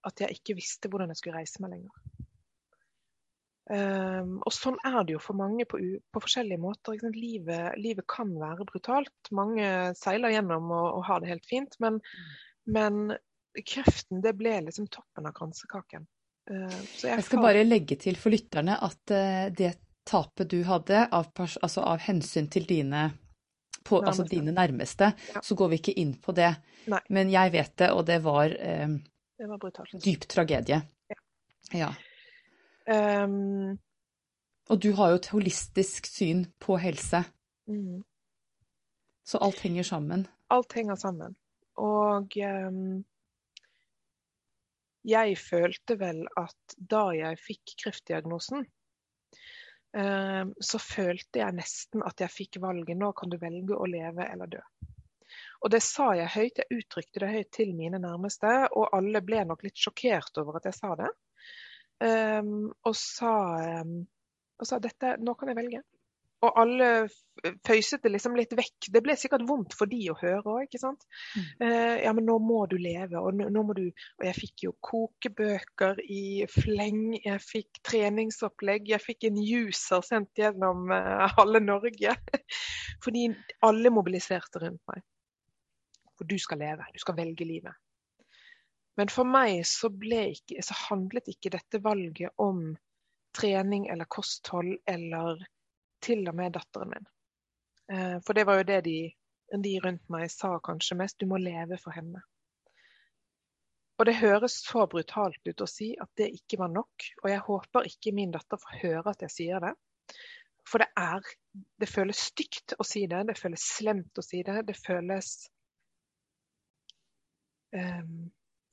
[0.09, 2.25] at jeg ikke visste hvordan jeg skulle reise meg lenger.
[3.69, 5.77] Um, og sånn er det jo for mange på,
[6.09, 6.97] på forskjellige måter.
[7.13, 9.33] Livet, livet, kan være brutalt.
[9.37, 11.77] Mange seiler gjennom og, og har det helt fint.
[11.85, 12.01] Men,
[12.65, 13.11] men,
[13.67, 16.09] kreften det ble liksom toppen av kransekaken.
[16.49, 19.75] Uh, jeg, jeg, skal bare legge til for lytterne at uh, det
[20.09, 23.11] tapet du hadde av, altså av hensyn til dine
[23.89, 25.43] på, altså dine nærmeste, ja.
[25.45, 26.51] så går vi ikke inn på det.
[26.93, 27.01] Nei.
[27.15, 28.89] Men jeg vet det, og det var, eh,
[29.39, 29.97] det var brutalt.
[30.05, 30.81] dyp tragedie.
[31.09, 31.21] Ja.
[31.81, 31.91] ja.
[32.89, 33.79] Um,
[34.69, 37.23] og du har jo et holistisk syn på helse.
[37.69, 38.03] Mm.
[39.29, 40.27] Så alt henger sammen.
[40.53, 41.37] Alt henger sammen.
[41.79, 43.05] Og um,
[45.09, 48.67] jeg følte vel at da jeg fikk kreftdiagnosen,
[49.89, 52.99] så følte jeg nesten at jeg fikk valget.
[53.01, 54.61] Nå kan du velge å leve eller dø.
[55.65, 59.43] Og det sa jeg høyt, jeg uttrykte det høyt til mine nærmeste, og alle ble
[59.49, 61.11] nok litt sjokkert over at jeg sa det.
[61.99, 63.33] Um, og sa,
[63.83, 63.97] um,
[64.59, 65.83] og sa dette, nå kan jeg velge.
[66.47, 66.89] Og alle
[67.67, 68.89] føyset det liksom litt vekk.
[68.95, 71.03] Det ble sikkert vondt for de å høre òg, ikke sant.
[71.35, 71.49] Mm.
[71.67, 74.65] Eh, ja, men nå må du leve, og nå, nå, må du Og jeg fikk
[74.69, 81.63] jo kokebøker i fleng, jeg fikk treningsopplegg, jeg fikk en user sendt gjennom eh, halve
[81.65, 82.15] Norge.
[83.05, 83.29] Fordi
[83.67, 85.03] alle mobiliserte rundt meg.
[86.19, 87.75] For du skal leve, du skal velge livet.
[88.99, 92.73] Men for meg så, ikke, så handlet ikke dette valget om
[93.39, 95.39] trening eller kosthold eller
[96.05, 97.09] til og med datteren min.
[97.93, 98.99] Eh, for det var jo det de,
[99.65, 101.19] de rundt meg sa kanskje mest.
[101.21, 102.23] Du må leve for henne.
[103.99, 107.07] Og det høres så brutalt ut å si at det ikke var nok.
[107.25, 109.75] Og jeg håper ikke min datter får høre at jeg sier det.
[110.69, 111.25] For det er
[111.81, 113.25] Det føles stygt å si det.
[113.27, 114.61] Det føles slemt å si det.
[114.69, 115.49] Det føles
[117.75, 118.29] um,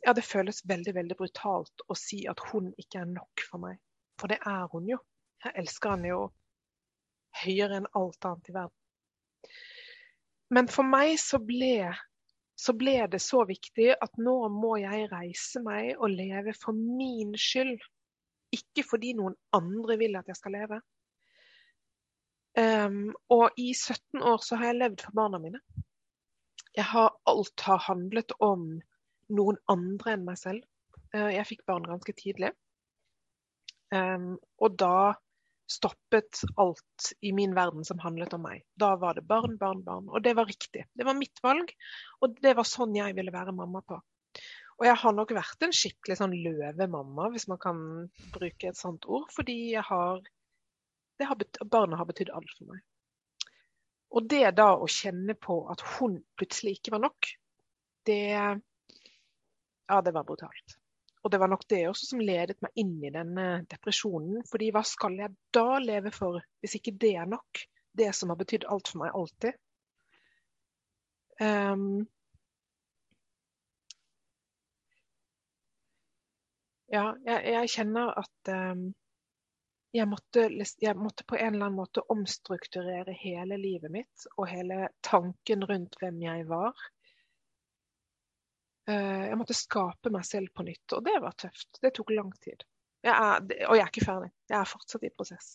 [0.06, 3.80] Ja, det føles veldig, veldig brutalt å si at hun ikke er nok for meg.
[4.22, 5.00] For det er hun jo.
[5.42, 6.20] Jeg elsker henne jo
[7.44, 8.78] høyere enn alt annet i verden.
[10.56, 11.90] Men for meg så ble,
[12.56, 17.34] så ble det så viktig at nå må jeg reise meg og leve for min
[17.40, 17.80] skyld.
[18.56, 20.80] Ikke fordi noen andre vil at jeg skal leve.
[22.56, 25.60] Um, og i 17 år så har jeg levd for barna mine.
[26.76, 28.78] Jeg har, alt har handlet om
[29.36, 30.64] noen andre enn meg selv.
[31.12, 32.54] Uh, jeg fikk barn ganske tidlig.
[33.92, 35.16] Um, og da
[35.72, 38.64] stoppet alt i min verden som handlet om meg.
[38.78, 40.10] Da var det barn, barn, barn.
[40.10, 40.86] Og det var riktig.
[40.94, 41.72] Det var mitt valg,
[42.22, 44.00] og det var sånn jeg ville være mamma på.
[44.76, 47.80] Og jeg har nok vært en skikkelig sånn løvemamma, hvis man kan
[48.36, 50.20] bruke et sånt ord, fordi har,
[51.24, 52.84] har barna har betydd alt for meg.
[54.16, 57.36] Og det da å kjenne på at hun plutselig ikke var nok,
[58.06, 58.22] det
[59.86, 60.80] Ja, det var brutalt.
[61.26, 64.44] Og det var nok det også som ledet meg inn i denne depresjonen.
[64.46, 67.64] Fordi hva skal jeg da leve for, hvis ikke det er nok?
[67.98, 69.58] Det som har betydd alt for meg alltid.
[71.42, 72.06] Um,
[76.94, 78.86] ja, jeg, jeg, kjenner at um,
[79.98, 80.46] jeg, måtte,
[80.86, 85.98] jeg måtte på en eller annen måte omstrukturere hele livet mitt og hele tanken rundt
[86.04, 86.86] hvem jeg var.
[88.86, 91.80] Eh, jeg måtte skape meg selv på nytt, og det var tøft.
[91.82, 92.66] Det tok lang tid.
[93.06, 94.32] Jeg er, og jeg er ikke ferdig.
[94.50, 95.50] Jeg er fortsatt i prosess.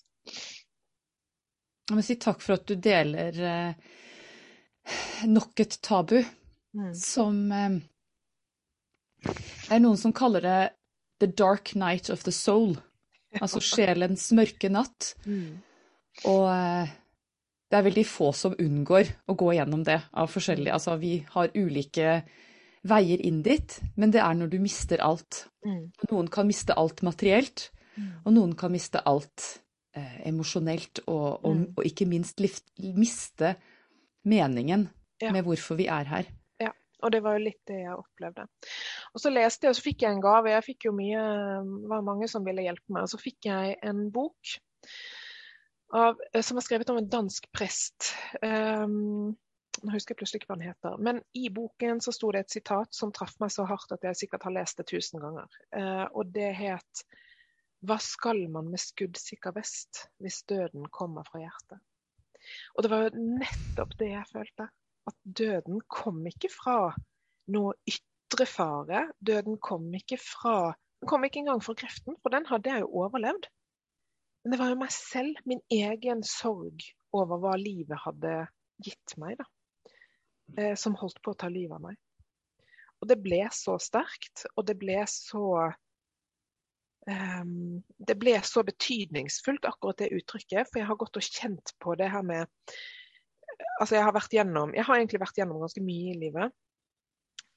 [1.91, 3.89] Jeg må si takk for at du deler eh,
[5.27, 6.93] nok et tabu mm.
[6.95, 7.81] som eh,
[9.27, 10.61] Det er noen som kaller det
[11.21, 12.79] 'the dark night of the soul',
[13.41, 15.15] altså sjelens mørke natt.
[15.27, 15.59] Mm.
[16.31, 16.95] Og eh,
[17.71, 21.53] det er veldig få som unngår å gå gjennom det av forskjellige Altså vi har
[21.55, 22.23] ulike
[22.87, 25.45] veier inn dit, men det er når du mister alt.
[25.67, 25.91] Mm.
[26.11, 28.13] Noen kan miste alt materielt, mm.
[28.25, 29.47] og noen kan miste alt
[29.97, 31.67] eh, emosjonelt, og, og, mm.
[31.77, 33.55] og, ikke minst lift, miste
[34.29, 34.89] meningen
[35.21, 35.33] ja.
[35.35, 36.33] med hvorfor vi er her.
[36.61, 36.73] Ja,
[37.05, 38.49] og det var jo litt det jeg opplevde.
[39.13, 40.55] Og så leste jeg, og så fikk jeg en gave.
[40.55, 41.23] Jeg fikk jo mye,
[41.85, 43.05] det var mange som ville hjelpe meg.
[43.05, 44.57] Og så fikk jeg en bok.
[45.91, 48.13] av, som er skrevet om en dansk prest.
[48.41, 49.37] Um,
[49.81, 50.97] nå husker jeg plutselig ikke hva den heter.
[51.01, 54.19] Men i boken så sto det et sitat som traff meg så hardt at jeg
[54.23, 55.61] sikkert har lest det tusen ganger.
[55.77, 57.05] Eh, og det het
[57.87, 61.81] Hva skal man med skuddsikker vest hvis døden kommer fra hjertet?
[62.77, 64.67] Og det var jo nettopp det jeg følte.
[65.09, 66.77] At døden kom ikke fra
[67.55, 69.07] noe ytre fare.
[69.21, 72.91] Døden kom ikke fra Den kom ikke engang fra kreften, for den hadde jeg jo
[73.01, 73.47] overlevd.
[74.45, 76.85] Men det var jo meg selv, min egen sorg
[77.17, 78.35] over hva livet hadde
[78.85, 79.47] gitt meg, da.
[80.59, 81.99] Eh, som holdt på å ta livet av meg.
[83.01, 85.45] Og det ble så sterkt, og det ble så
[87.09, 90.69] um, Det ble så betydningsfullt, akkurat det uttrykket.
[90.69, 92.51] For jeg har gått og kjent på det her med
[93.81, 96.53] Altså, jeg har vært gjennom Jeg har egentlig vært gjennom ganske mye i livet.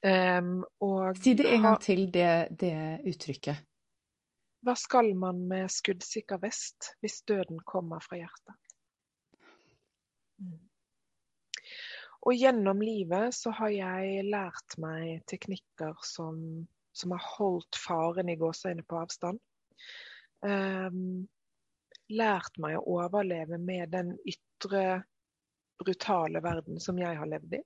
[0.04, 2.76] Um, og si det en gang til, det, det
[3.08, 3.62] uttrykket.
[4.64, 8.76] Hva skal man med skuddsikker vest hvis døden kommer fra hjertet?
[10.40, 10.60] Mm.
[12.24, 16.38] Og gjennom livet så har jeg lært meg teknikker som,
[16.96, 19.42] som har holdt faren i gåseøynene på avstand.
[20.44, 21.26] Um,
[22.14, 25.04] lært meg å overleve med den ytre,
[25.84, 27.62] brutale verden som jeg har levd i.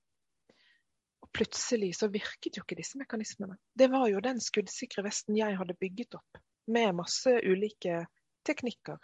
[1.21, 3.59] Og plutselig så virket jo ikke disse mekanismene.
[3.77, 6.41] Det var jo den skuddsikre vesten jeg hadde bygget opp
[6.73, 8.05] med masse ulike
[8.47, 8.97] teknikker.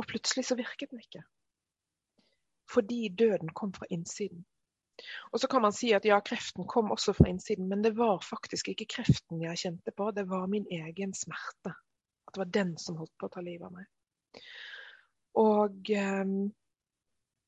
[0.00, 1.22] Og plutselig så virket den ikke.
[2.70, 4.44] Fordi døden kom fra innsiden.
[5.34, 8.22] Og så kan man si at ja, kreften kom også fra innsiden, men det var
[8.22, 11.74] faktisk ikke kreften jeg kjente på, det var min egen smerte.
[12.24, 14.44] At det var den som holdt på å ta livet av meg.
[15.42, 16.24] Og eh,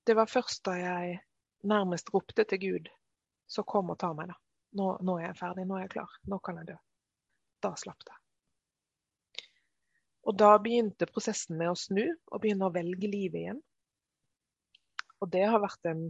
[0.07, 1.21] det var først da jeg
[1.67, 2.91] nærmest ropte til Gud,
[3.47, 4.39] så kom og ta meg, da.
[4.77, 6.77] Nå, nå er jeg ferdig, nå er jeg klar, nå kan jeg dø.
[7.65, 8.17] Da slapp det.
[10.27, 13.61] Og da begynte prosessen med å snu og begynne å velge livet igjen.
[15.23, 16.09] Og det har vært en,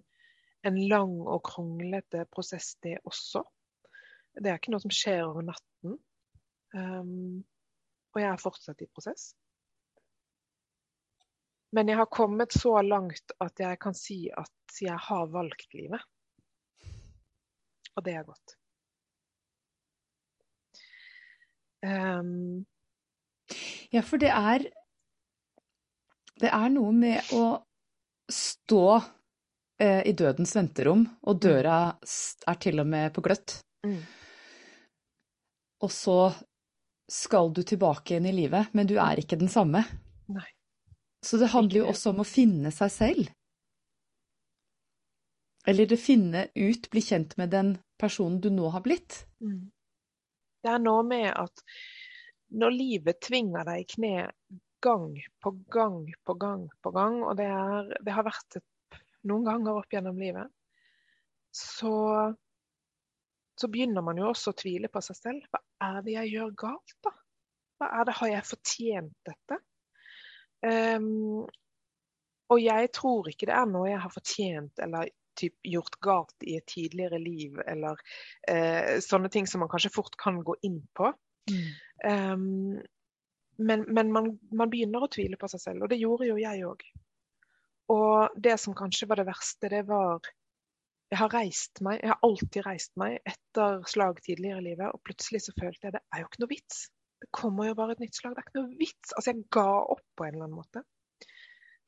[0.67, 3.45] en lang og kronglete prosess, det også.
[4.37, 5.97] Det er ikke noe som skjer over natten.
[6.77, 7.45] Um,
[8.13, 9.31] og jeg er fortsatt i prosess.
[11.77, 16.01] Men jeg har kommet så langt at jeg kan si at jeg har valgt livet.
[17.97, 18.57] Og det er godt.
[21.87, 22.67] Um,
[23.93, 24.65] ja, for det er
[26.41, 27.45] Det er noe med å
[28.29, 28.99] stå
[29.79, 33.59] i dødens venterom, og døra er til og med på gløtt.
[33.85, 33.99] Mm.
[35.85, 36.21] Og så
[37.13, 39.85] skal du tilbake igjen i livet, men du er ikke den samme.
[40.33, 40.49] Nei.
[41.23, 43.31] Så det handler jo også om å finne seg selv.
[45.67, 49.25] Eller det finne ut, bli kjent med den personen du nå har blitt.
[49.43, 49.67] Mm.
[50.63, 51.65] Det er noe med at
[52.55, 54.15] når livet tvinger deg i kne
[54.85, 55.09] gang
[55.43, 58.67] på gang på gang på gang, og det, er, det har vært et,
[59.29, 60.51] noen ganger opp gjennom livet,
[61.57, 61.97] så,
[63.57, 65.47] så begynner man jo også å tvile på seg selv.
[65.53, 67.13] Hva er det jeg gjør galt, da?
[67.77, 69.61] Hva er det, Har jeg fortjent dette?
[70.65, 71.45] Um,
[72.53, 76.57] og jeg tror ikke det er noe jeg har fortjent eller typ, gjort galt i
[76.57, 78.01] et tidligere liv, eller
[78.49, 81.11] uh, sånne ting som man kanskje fort kan gå inn på.
[81.51, 81.67] Mm.
[82.07, 82.79] Um,
[83.57, 86.65] men, men man, man, begynner å tvile på seg selv, og det gjorde jo jeg
[86.69, 86.85] òg.
[87.93, 90.21] Og det som kanskje var det verste, det var
[91.07, 94.99] Jeg har reist meg, jeg har alltid reist meg etter slag tidligere i livet, og
[95.07, 96.81] plutselig så følte jeg det er jo ikke noe vits.
[97.23, 98.35] Det kommer jo bare et nytt slag.
[98.35, 99.13] Det er ikke noe vits.
[99.15, 100.83] Altså, jeg ga opp på en eller annen måte.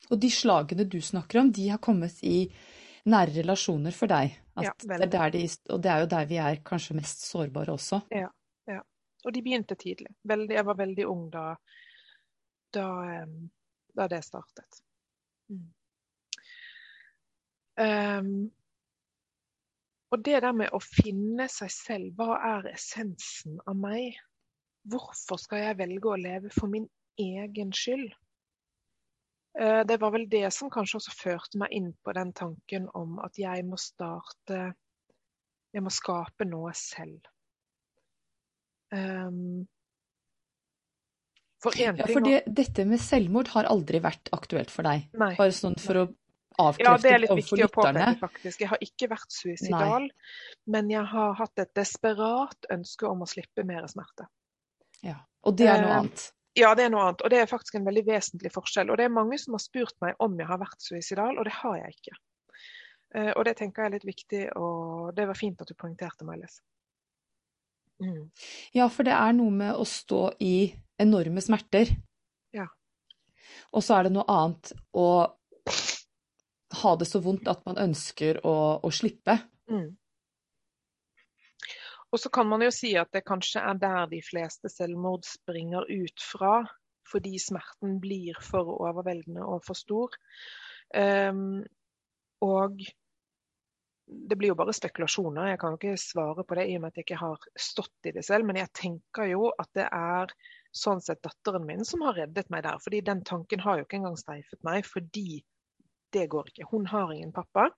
[0.07, 2.37] Og de slagene du snakker om, de har kommet i
[3.11, 4.39] nære relasjoner for deg.
[4.63, 8.05] ja, det de, og det er jo der vi er kanskje mest sårbare også.
[8.15, 8.31] Ja.
[9.27, 10.13] Og de begynte tidlig.
[10.29, 11.45] Veldig, jeg var veldig ung da,
[12.75, 12.87] da,
[13.97, 14.83] da det startet.
[15.51, 15.67] Mm.
[17.79, 18.51] Um,
[20.11, 24.17] og det der med å finne seg selv, hva er essensen av meg?
[24.89, 26.89] Hvorfor skal jeg velge å leve for min
[27.21, 28.09] egen skyld?
[29.59, 33.19] Uh, det var vel det som kanskje også førte meg inn på den tanken om
[33.25, 34.69] at jeg må starte
[35.75, 37.27] Jeg må skape noe selv.
[38.89, 39.67] Um,
[41.61, 45.11] for ja, for det, dette med selvmord har aldri vært aktuelt for deg?
[45.19, 45.35] Nei.
[45.37, 46.05] Bare sånn for å
[46.59, 48.63] avkrefte ja, det er litt viktig å påpeke, faktisk.
[48.65, 50.33] Jeg har ikke vært suicidal, Nei.
[50.75, 54.29] men jeg har hatt et desperat ønske om å slippe mer smerte.
[55.07, 56.25] Ja, Og det er noe annet?
[56.59, 57.23] Ja, det er noe annet.
[57.23, 58.89] Og det er faktisk en veldig vesentlig forskjell.
[58.91, 61.55] Og det er mange som har spurt meg om jeg har vært suicidal, og det
[61.61, 62.17] har jeg ikke.
[63.15, 66.27] Uh, og det tenker jeg er litt viktig, og det var fint at du poengterte
[66.29, 66.61] meg, Lise.
[68.75, 70.69] Ja, for det er noe med å stå i
[71.03, 71.91] enorme smerter.
[72.55, 72.69] Ja.
[73.75, 75.09] Og så er det noe annet å
[76.83, 79.39] ha det så vondt at man ønsker å, å slippe.
[79.71, 79.97] Mm.
[82.09, 85.89] Og så kan man jo si at det kanskje er der de fleste selvmord springer
[85.89, 86.63] ut fra,
[87.09, 90.17] fordi smerten blir for overveldende og for stor.
[90.97, 91.61] Um,
[92.45, 92.81] og
[94.09, 96.93] det blir jo bare spekulasjoner, jeg kan jo ikke svare på det i og med
[96.93, 98.49] at jeg ikke har stått i det selv.
[98.49, 100.33] Men jeg tenker jo at det er
[100.73, 102.81] sånn sett datteren min som har reddet meg der.
[102.81, 105.43] fordi den tanken har jo ikke engang streifet meg, fordi
[106.15, 106.69] det går ikke.
[106.71, 107.69] Hun har ingen pappa.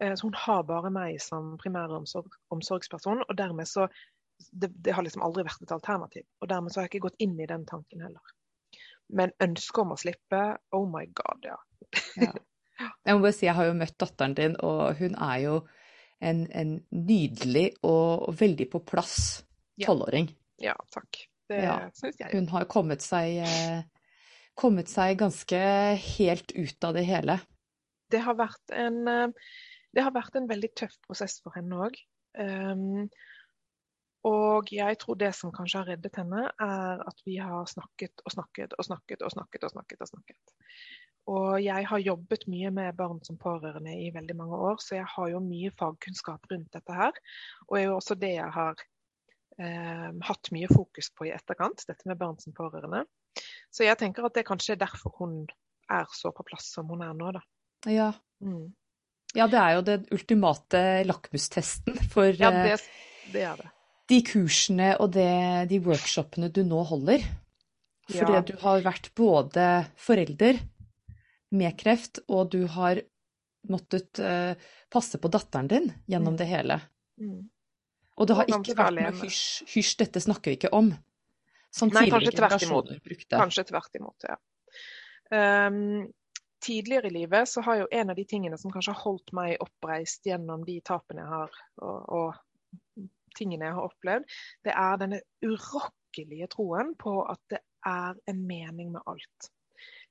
[0.00, 3.88] Eh, så hun har bare meg som primæromsorgsperson, og dermed så
[4.50, 6.26] det, det, har liksom aldri vært et alternativ.
[6.40, 8.34] Og dermed så har jeg ikke gått inn i den tanken heller.
[9.16, 10.42] Men ønsket om å slippe,
[10.76, 11.56] oh my god, ja.
[12.20, 12.34] ja.
[13.06, 15.54] Jeg må bare si, jeg har jo møtt datteren din, og hun er jo
[16.20, 19.16] en, en nydelig og veldig på plass
[19.80, 20.28] tolvåring.
[20.60, 20.74] Ja.
[20.74, 21.22] ja, takk.
[21.48, 21.76] Det ja.
[21.96, 22.32] syns jeg.
[22.34, 24.10] Hun har kommet seg, eh,
[24.58, 25.60] kommet seg ganske
[26.18, 27.38] helt ut av det hele.
[28.12, 29.46] Det har vært en eh,
[29.96, 31.94] det har vært en veldig tøff prosess for henne òg.
[32.36, 33.06] Um,
[34.28, 38.34] og jeg tror det som kanskje har reddet henne, er at vi har snakket og
[38.34, 39.64] snakket og snakket og snakket.
[39.64, 40.54] Og snakket og snakket.
[41.32, 45.08] Og jeg har jobbet mye med barn som pårørende i veldig mange år, så jeg
[45.14, 47.16] har jo mye fagkunnskap rundt dette her.
[47.66, 48.84] Og det er jo også det jeg har
[49.58, 53.06] eh, hatt mye fokus på i etterkant, dette med barn som pårørende.
[53.72, 55.44] Så jeg tenker at det kanskje er derfor hun
[55.90, 57.42] er så på plass som hun er nå, da.
[57.86, 58.10] Ja.
[58.42, 58.74] Mm.
[59.36, 62.86] Ja, det er jo den ultimate lakmustesten for ja, det, eh,
[63.34, 63.72] det er det.
[64.12, 65.32] de kursene og det,
[65.72, 67.26] de workshopene du nå holder.
[68.06, 68.44] Fordi ja.
[68.46, 69.66] du har vært både
[69.98, 70.60] forelder
[71.56, 73.00] med kreft, og du har
[73.70, 74.54] måttet uh,
[74.92, 76.38] passe på datteren din gjennom mm.
[76.38, 76.78] det hele.
[77.18, 77.40] Mm.
[78.16, 80.92] Og det har ikke vært noe hysj, hysj, dette snakker vi ikke om.
[81.74, 82.92] Som Nei, kanskje tvert imot.
[83.34, 84.38] Kanskje tvert imot, ja.
[85.34, 86.06] Um,
[86.64, 89.56] tidligere i livet så har jo en av de tingene som kanskje har holdt meg
[89.62, 95.20] oppreist gjennom de tapene jeg har, og, og tingene jeg har opplevd, det er denne
[95.44, 99.50] urokkelige troen på at det er en mening med alt.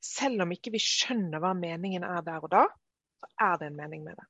[0.05, 2.65] Selv om ikke vi skjønner hva meningen er der og da,
[3.21, 4.27] så er det en mening med det.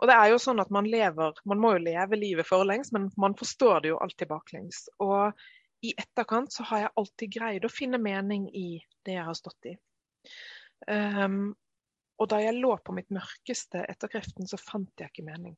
[0.00, 3.08] Og det er jo sånn at Man lever, man må jo leve livet forlengs, men
[3.20, 4.86] man forstår det jo alltid baklengs.
[5.02, 5.32] Og
[5.84, 9.72] i etterkant så har jeg alltid greid å finne mening i det jeg har stått
[9.72, 9.74] i.
[10.88, 11.52] Um,
[12.20, 15.56] og da jeg lå på mitt mørkeste etter kreften, så fant jeg ikke mening.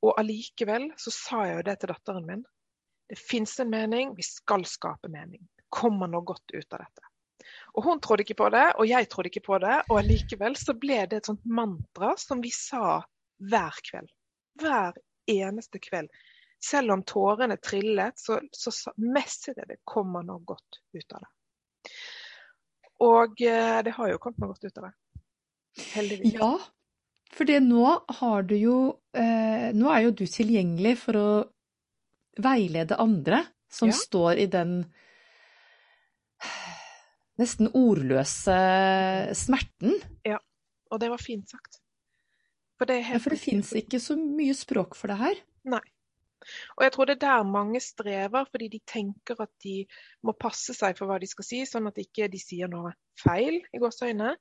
[0.00, 2.44] Og allikevel så sa jeg jo det til datteren min.
[3.10, 5.42] Det fins en mening, vi skal skape mening.
[5.68, 7.10] Kommer noe godt ut av dette.
[7.74, 9.76] Og hun trodde ikke på det, og jeg trodde ikke på det.
[9.90, 13.00] Og allikevel så ble det et sånt mantra som vi sa
[13.50, 14.10] hver kveld.
[14.60, 14.96] Hver
[15.30, 16.08] eneste kveld.
[16.60, 21.30] Selv om tårene trillet, så, så messet jeg det kommer noe godt ut av det.
[23.00, 24.94] Og eh, det har jo kommet noe godt ut av det.
[25.94, 26.36] Heldigvis.
[26.36, 26.52] Ja,
[27.30, 27.84] for nå
[28.20, 28.76] har du jo
[29.14, 31.28] eh, Nå er jo du tilgjengelig for å
[32.40, 33.96] veilede andre som ja.
[33.96, 34.80] står i den
[37.40, 38.56] nesten ordløse
[39.36, 39.96] smerten.
[40.26, 40.40] Ja,
[40.90, 41.80] og det var fint sagt.
[42.80, 45.40] For det, ja, det fins ikke så mye språk for det her.
[45.68, 45.82] Nei.
[46.76, 49.84] Og jeg tror det er der mange strever, fordi de tenker at de
[50.26, 53.60] må passe seg for hva de skal si, sånn at ikke de sier noe feil
[53.60, 54.36] i gåseøynene.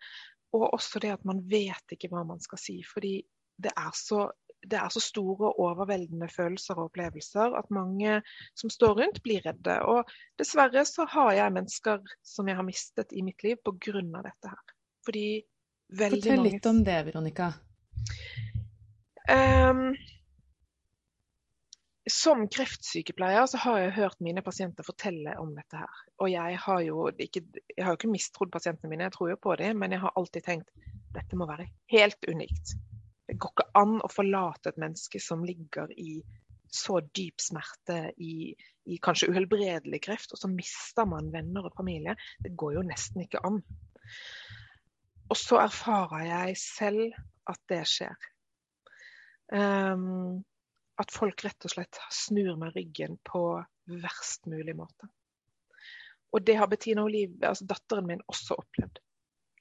[0.58, 2.80] Og også det at man vet ikke hva man skal si.
[2.88, 3.20] Fordi
[3.62, 4.24] det er så,
[4.66, 8.20] det er så store og overveldende følelser og opplevelser at mange
[8.58, 9.78] som står rundt, blir redde.
[9.86, 10.10] Og
[10.42, 14.02] dessverre så har jeg mennesker som jeg har mistet i mitt liv pga.
[14.02, 14.78] dette her.
[15.06, 15.28] Fordi
[16.00, 16.54] veldig Fortell mange...
[16.54, 17.52] litt om det, Veronica.
[19.30, 19.92] Um,
[22.14, 26.02] som kreftsykepleier så har jeg hørt mine pasienter fortelle om dette her.
[26.22, 27.44] Og jeg har jo ikke,
[27.76, 30.46] jeg har ikke mistrodd pasientene mine, jeg tror jo på dem, men jeg har alltid
[30.46, 30.72] tenkt
[31.16, 32.76] dette må være helt unikt.
[33.30, 36.20] Det går ikke an å forlate et menneske som ligger i
[36.70, 38.54] så dyp smerte, i,
[38.86, 42.14] i kanskje uhelbredelig kreft, og så mister man venner og familie.
[42.44, 43.62] Det går jo nesten ikke an.
[45.30, 47.18] Og så erfarer jeg selv
[47.50, 48.30] at det skjer.
[49.50, 50.44] Um,
[51.00, 53.44] at folk rett og slett snur meg ryggen på
[54.04, 55.10] verst mulig måte.
[56.36, 59.00] Og det har Bettina Olive, altså datteren min, også opplevd.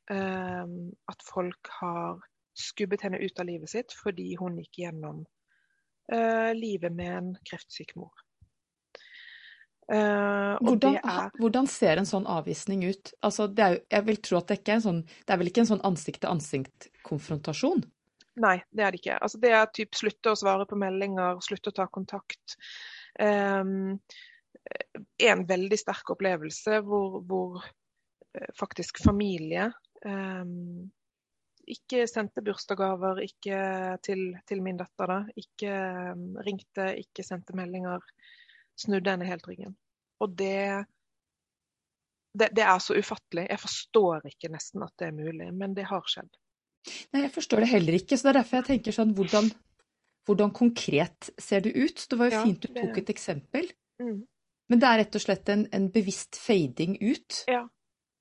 [0.09, 2.21] Um, at folk har
[2.59, 5.19] skubbet henne ut av livet sitt fordi hun gikk gjennom
[6.13, 8.15] uh, livet med en kreftsyk mor.
[9.89, 11.31] Uh, hvordan, er...
[11.41, 13.13] hvordan, ser en sånn avvisning ut?
[13.25, 15.63] Altså, er, jeg vil tro at det ikke er en sånn Det er vel ikke
[15.65, 17.87] en sånn ansikt-til-ansikt-konfrontasjon?
[18.39, 19.19] Nei, det er det ikke.
[19.19, 22.59] Altså, det er typ slutte å svare på meldinger, slutte å ta kontakt.
[23.19, 23.99] Um,
[25.19, 27.65] en veldig sterk opplevelse hvor, hvor
[28.59, 29.71] faktisk familie.
[30.05, 30.91] Um,
[31.69, 33.21] ikke sendte bursdagsgaver
[34.05, 35.11] til, til, min datter.
[35.11, 35.19] da.
[35.37, 35.75] Ikke
[36.15, 38.05] um, ringte, ikke sendte meldinger.
[38.79, 39.75] Snudde henne helt ryggen.
[40.23, 40.85] Og det,
[42.33, 43.49] det, det er så ufattelig.
[43.51, 46.31] Jeg forstår ikke nesten at det er mulig, men det har skjedd.
[47.13, 48.17] Nei, jeg forstår det heller ikke.
[48.17, 49.51] så Det er derfor jeg tenker sånn Hvordan,
[50.29, 52.05] hvordan konkret ser det ut?
[52.11, 53.73] Det var jo ja, fint du tok et eksempel.
[54.03, 54.21] Mm.
[54.69, 57.43] Men det er rett og slett en, en bevisst fading ut?
[57.49, 57.65] Ja,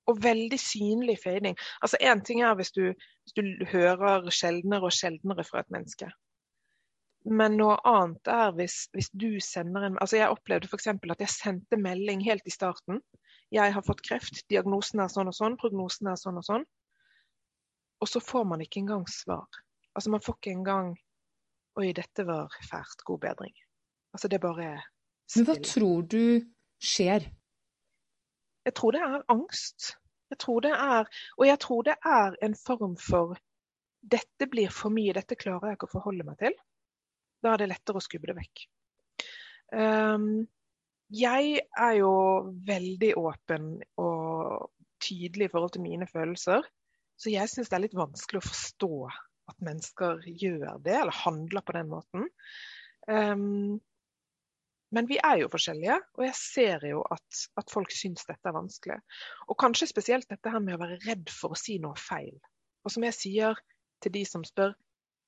[0.08, 1.58] og veldig synlig fading.
[1.84, 6.10] Altså Én ting er hvis du, hvis du, hører sjeldnere og sjeldnere fra et menneske.
[7.28, 10.88] Men noe annet er hvis, hvis du sender en Altså Jeg opplevde f.eks.
[10.88, 13.01] at jeg sendte melding helt i starten.
[13.51, 16.66] Jeg har fått kreft, diagnosen er sånn og sånn, prognosen er sånn og sånn.
[18.02, 19.48] Og så får man ikke engang svar.
[19.95, 20.95] Altså Man får ikke engang
[21.78, 23.04] Oi, dette var fælt.
[23.06, 23.54] God bedring.
[24.14, 24.86] Altså Det bare er
[25.30, 25.45] stille.
[25.45, 26.24] Men hva tror du
[26.82, 27.28] skjer?
[28.66, 29.91] Jeg tror det er angst.
[30.30, 31.06] Jeg tror det er,
[31.38, 33.38] og jeg tror det er en form for
[34.02, 36.56] dette blir for mye, dette klarer jeg ikke å forholde meg til.
[37.43, 38.64] Da er det lettere å skubbe det vekk.
[39.72, 40.48] Um,
[41.14, 42.12] jeg er jo
[42.68, 43.70] veldig åpen
[44.04, 44.72] og
[45.04, 46.66] tydelig i forhold til mine følelser.
[47.18, 48.93] Så jeg syns det er litt vanskelig å forstå
[49.47, 52.28] at mennesker gjør det, eller handler på den måten.
[53.07, 53.78] Um,
[54.95, 58.55] men vi er jo forskjellige, og jeg ser jo at, at, folk syns dette er
[58.55, 58.99] vanskelig.
[59.51, 62.36] Og kanskje spesielt dette her med å være redd for å si noe feil.
[62.86, 63.59] Og som jeg sier
[64.03, 64.76] til de som spør,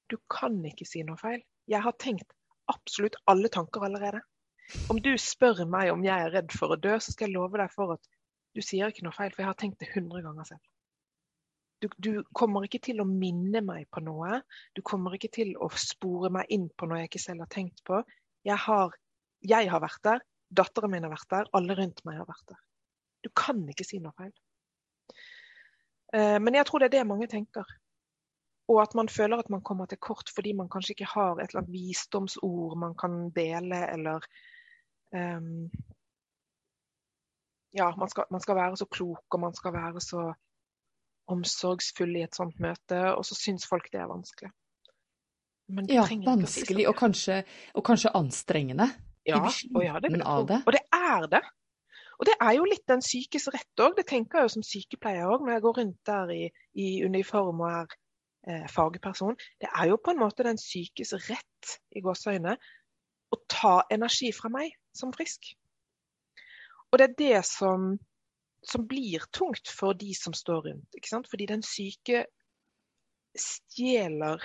[0.10, 1.42] du kan ikke si noe feil.
[1.70, 2.32] Jeg har tenkt
[2.72, 4.22] absolutt alle tanker allerede.
[4.94, 7.60] Om du spør meg om jeg er redd for å dø, så skal jeg love
[7.60, 8.10] deg for at
[8.56, 10.64] du sier ikke noe feil, for jeg har tenkt det 100 ganger selv.
[11.80, 14.42] Du, du, kommer ikke til å minne meg på noe.
[14.76, 17.84] Du kommer ikke til å spore meg inn på noe jeg ikke selv har tenkt
[17.88, 18.02] på.
[18.48, 18.98] Jeg har
[19.48, 22.62] jeg har vært der, datteren min har vært der, alle rundt meg har vært der.
[23.24, 24.34] Du kan ikke si noe feil.
[26.16, 27.68] Eh, men jeg tror det er det mange tenker.
[28.70, 31.50] Og at man føler at man kommer til kort fordi man kanskje ikke har et
[31.50, 34.28] eller annet visdomsord man kan dele, eller
[35.16, 35.70] um,
[37.74, 40.32] Ja, man skal, man skal, være så klok, og man skal være så
[41.30, 44.52] omsorgsfull i et sånt møte, og så syns folk det er vanskelig.
[45.92, 47.44] ja, vanskelig si og, kanskje,
[47.78, 48.90] og kanskje anstrengende.
[49.28, 50.62] Ja, og ja, det vil det.
[50.66, 51.44] Og det er det.
[52.20, 53.96] Og det er jo litt den sykes rett òg.
[53.96, 56.42] Det tenker jeg jo som sykepleier òg, når jeg går rundt der i,
[56.76, 57.94] i uniform og er
[58.50, 59.38] eh, fagperson.
[59.62, 62.58] Det er jo på en måte den sykes rett i gåseøyne
[63.30, 65.54] å ta energi fra meg som frisk.
[66.90, 67.94] Og det er det som,
[68.62, 71.30] som blir tungt for de som står rundt.
[71.32, 72.26] Fordi den syke
[73.38, 74.44] stjeler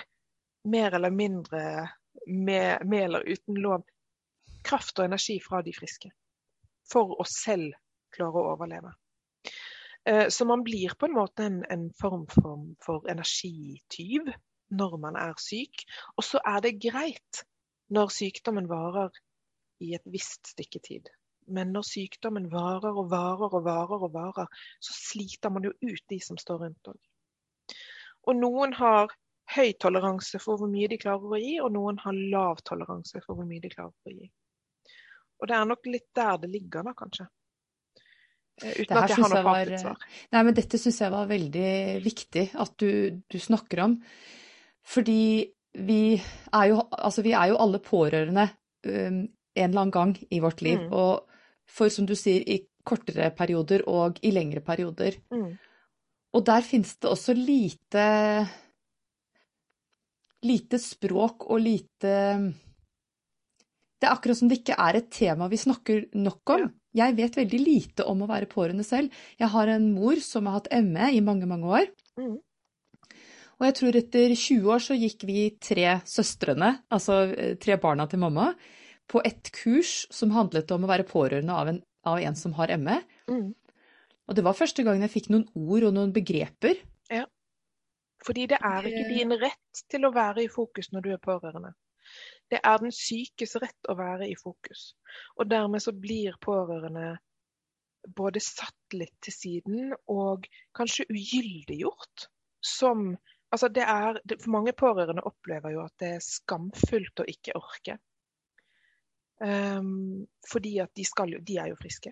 [0.63, 1.89] mer eller mindre
[2.27, 3.83] med, med eller uten lov
[4.65, 6.11] kraft og energi fra de friske.
[6.91, 7.75] For å selv
[8.15, 8.93] klare å overleve.
[10.05, 14.31] Eh, så man blir på en måte en, en form for, for energityv
[14.75, 15.85] når man er syk.
[16.17, 17.45] Og så er det greit
[17.93, 19.13] når sykdommen varer
[19.83, 21.09] i et visst stykke tid.
[21.47, 26.03] Men når sykdommen varer og varer og varer, og varer, så sliter man jo ut
[26.09, 26.97] de som står rundt òg.
[28.25, 29.13] Og noen har
[29.53, 33.37] høy toleranse for hvor mye de klarer å gi, og noen har lav toleranse for
[33.37, 34.29] hvor mye de klarer å gi.
[35.41, 37.27] Og det er nok litt der det ligger, da, kanskje.
[38.63, 40.07] Eh, uten at jeg har noe fasitsvar.
[40.31, 41.69] Nei, men dette syns jeg var veldig
[42.05, 42.89] viktig at du,
[43.27, 43.97] du, snakker om.
[44.85, 45.21] Fordi
[45.85, 48.47] vi er jo, altså vi er jo alle pårørende
[48.87, 50.85] um, en eller annen gang i vårt liv.
[50.85, 50.93] Mm.
[50.95, 51.34] Og
[51.65, 55.17] for, som du sier, i kortere perioder og i lengre perioder.
[55.33, 55.55] Mm.
[56.35, 58.05] Og der finnes det også lite
[60.45, 62.13] lite språk og lite
[63.95, 66.65] det er akkurat som det ikke er et tema vi snakker nok om.
[66.95, 69.13] Jeg vet veldig lite om å være pårørende selv.
[69.39, 71.87] Jeg har en mor som har hatt ME i mange, mange år.
[72.19, 72.35] Mm.
[73.55, 78.05] Og jeg tror etter 20 år så gikk vi tre søstrene, altså eh, tre barna
[78.11, 78.49] til mamma,
[79.11, 82.73] på et kurs som handlet om å være pårørende av en, av en som har
[82.81, 82.99] ME.
[83.29, 83.53] Mm.
[84.25, 86.79] Og det var første gangen jeg fikk noen ord og noen begreper.
[87.13, 87.25] Ja.
[88.25, 91.75] Fordi det er ikke din rett til å være i fokus når du er pårørende.
[92.49, 94.93] Det er den sykes rett å være i fokus.
[95.37, 97.15] Og dermed så blir pårørende
[98.15, 100.45] både satt litt til siden og
[100.77, 102.29] kanskje ugyldiggjort
[102.65, 103.15] som
[103.53, 107.93] Altså det er, for mange pårørende opplever jo at det er skamfullt å ikke orke.
[109.41, 112.11] Um, fordi at de, skal, de, er jo friske.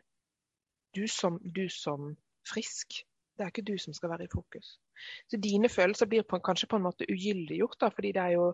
[0.96, 2.16] Du som, du som,
[2.48, 3.00] frisk,
[3.38, 4.78] det er ikke du som skal være i fokus.
[5.32, 8.50] Så dine følelser blir på, kanskje på en måte ugyldiggjort, da, fordi det er jo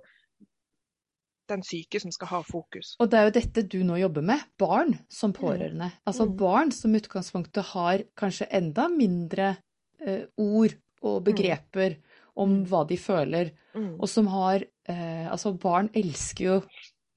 [1.49, 2.93] den syke som skal ha fokus.
[3.01, 5.91] Og det er jo dette du nå jobber med, barn som pårørende.
[6.05, 6.36] Altså Mm.
[6.38, 9.57] barn som utgangspunktet har kanskje enda mindre
[9.99, 11.97] eh, ord og begreper
[12.38, 12.65] om Mm.
[12.70, 13.99] hva de føler, Mm.
[13.99, 16.61] og som har eh, Altså barn elsker jo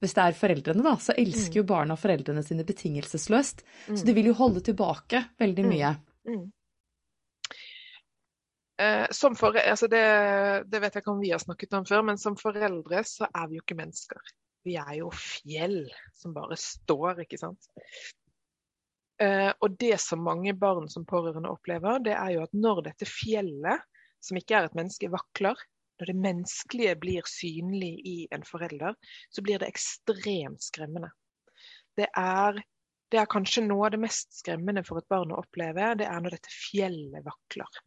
[0.03, 3.63] hvis det er foreldrene, da, så elsker jo barna foreldrene sine betingelsesløst.
[3.87, 5.71] Så de vil jo holde tilbake veldig Mm.
[5.71, 5.93] mye.
[6.27, 6.43] Mm.
[8.81, 10.01] Eh, som for, altså det,
[10.71, 13.47] det vet jeg ikke om vi har snakket om før, men som foreldre så er
[13.51, 14.33] vi jo ikke mennesker.
[14.65, 15.83] Vi er jo fjell
[16.17, 17.69] som bare står, ikke sant.
[19.21, 23.07] Eh, og det som mange barn som pårørende opplever, det er jo at når dette
[23.07, 23.83] fjellet,
[24.23, 25.59] som ikke er et menneske, vakler,
[26.03, 28.97] når det menneskelige blir synlig i en forelder,
[29.31, 31.13] så blir det ekstremt skremmende.
[31.95, 32.59] Det er,
[33.07, 36.19] det er kanskje noe av det mest skremmende for et barn å oppleve, det er
[36.19, 37.79] når dette fjellet vakler.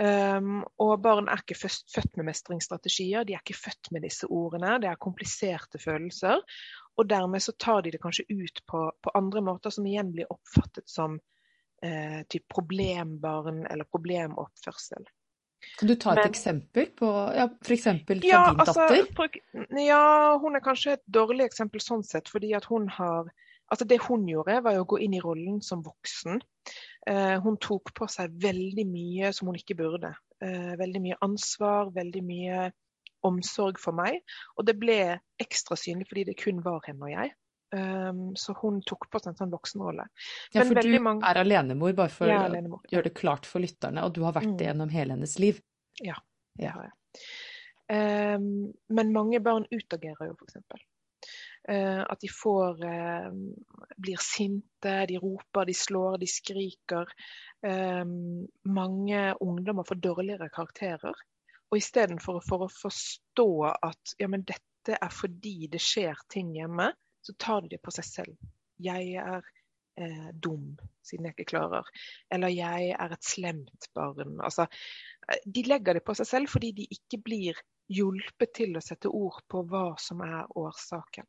[0.00, 4.26] Um, og barn er ikke først, født med mestringsstrategier, de er ikke født med disse
[4.26, 4.80] ordene.
[4.82, 6.42] Det er kompliserte følelser.
[6.98, 10.32] Og dermed så tar de det kanskje ut på, på andre måter som igjen blir
[10.32, 11.20] oppfattet som
[11.84, 15.06] eh, typ problembarn eller problemoppførsel.
[15.78, 19.06] Kan du ta et Men- eksempel på ja, eksempel fra Ja, din altså, datter?
[19.14, 23.30] for- ja, hun er kanskje et dårlig eksempel sånn sett, fordi at hun har
[23.72, 26.42] Altså Det hun gjorde, var å gå inn i rollen som voksen.
[27.06, 30.14] Eh, hun tok på seg veldig mye som hun ikke burde.
[30.42, 32.70] Eh, veldig mye ansvar, veldig mye
[33.24, 34.20] omsorg for meg.
[34.58, 37.32] Og det ble ekstra synlig fordi det kun var henne og jeg.
[37.72, 40.04] Um, så hun tok på seg en sånn voksenrolle.
[40.52, 44.04] Ja, men for du mange- er alenemor, bare for å gjøre det klart for lytterne,
[44.04, 44.56] og du har vært Mm.
[44.58, 45.62] det gjennom hele hennes liv.
[46.02, 46.14] Ja,
[46.58, 46.92] det har jeg.
[47.88, 50.56] Ehm, men mange barn utagerer jo, f.eks.
[51.68, 53.30] Uh, at de får uh,
[53.96, 57.06] blir sinte, de roper, de slår, de skriker.
[57.62, 61.14] Um, mange ungdommer får dårligere karakterer.
[61.70, 63.46] Og istedenfor for å forstå
[63.80, 66.90] at ja, men dette er fordi det skjer ting hjemme,
[67.22, 68.52] så tar de det på seg selv.
[68.82, 69.42] Jeg er
[70.00, 70.72] eh, dum
[71.06, 71.88] siden jeg ikke klarer.
[72.32, 74.40] Eller jeg er et slemt barn.
[74.42, 74.66] Altså,
[75.28, 77.60] eh, de legger det på seg selv fordi de ikke blir
[77.92, 81.28] hjulpet til å sette ord på hva som er årsaken.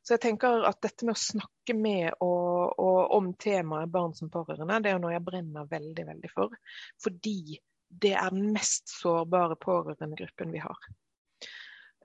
[0.00, 4.30] Så jeg tenker at dette med å snakke med og, og om temaet barn som
[4.32, 6.56] pårørende, det er noe jeg brenner veldig, veldig for.
[7.04, 7.58] Fordi
[7.90, 10.88] det er den mest sårbare pårørendegruppen vi har.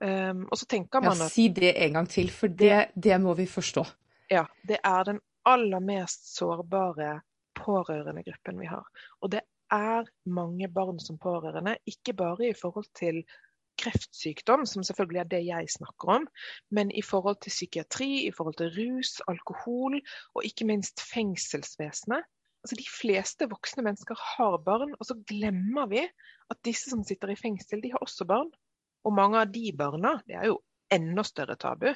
[0.02, 3.34] Um, og så tenker Ja, at si det en gang til, for det, det må
[3.34, 3.84] vi forstå.
[4.30, 7.20] ja, det er den aller mest sårbare
[7.54, 8.84] pårørendegruppen vi har.
[9.22, 9.40] Og det
[9.72, 13.22] er mange barn som pårørende, ikke bare i forhold til
[13.78, 16.28] kreftsykdom, som selvfølgelig er det jeg snakker om,
[16.70, 20.00] men i forhold til psykiatri, i forhold til rus, alkohol
[20.34, 22.24] og ikke minst fengselsvesenet.
[22.64, 26.02] Altså De fleste voksne mennesker har barn, og så glemmer vi
[26.50, 28.50] at disse som sitter i fengsel, de har også barn.
[29.06, 30.60] Og mange av de barna, det er jo
[30.92, 31.88] enda større tabu.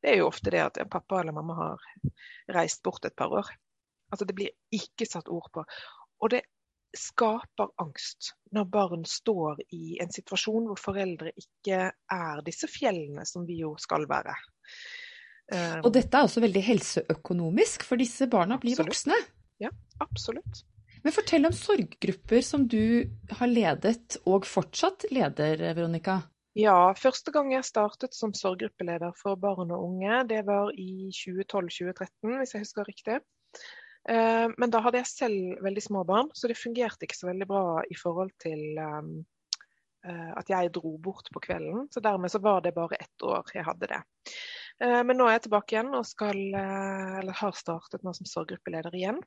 [0.00, 1.82] Det er jo ofte det at pappa eller mamma har
[2.56, 3.50] reist bort et par år.
[4.10, 5.64] Altså Det blir ikke satt ord på.
[6.20, 6.42] Og det
[6.96, 13.46] skaper angst når barn står i en situasjon hvor foreldre ikke er disse fjellene som
[13.46, 14.34] vi jo skal være.
[15.84, 18.92] Og dette er også veldig helseøkonomisk, for disse barna blir Absolutt.
[18.94, 19.70] voksne.
[20.00, 20.60] absolutt.
[21.02, 23.08] Men fortell om sorggrupper som du
[23.38, 26.20] har ledet, og fortsatt leder, Veronica.
[26.58, 32.32] Ja, første gang jeg startet som sorggruppeleder for barn og unge, det var i 2012-2013,
[32.40, 33.20] hvis jeg husker riktig.
[34.10, 37.46] Eh, Men da hadde jeg selv veldig små barn, så det fungerte ikke så veldig
[37.46, 39.12] bra i forhold til um,
[40.02, 41.86] eh, at jeg dro bort på kvelden.
[41.94, 44.02] Så dermed så var det bare ett år jeg hadde det.
[44.82, 48.98] Eh, Men nå er jeg tilbake igjen og skal, eh, har startet nå som sorggruppeleder
[48.98, 49.22] igjen.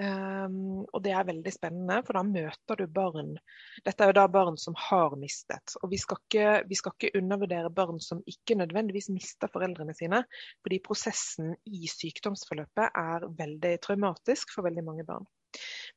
[0.00, 3.34] Um, og det er veldig spennende, for da møter du barn
[3.84, 5.74] Dette er jo da barn som har mistet.
[5.82, 10.22] Og vi skal ikke, vi skal ikke undervurdere barn som ikke nødvendigvis mister foreldrene sine,
[10.64, 15.28] fordi prosessen i sykdomsforløpet er veldig traumatisk for veldig mange barn.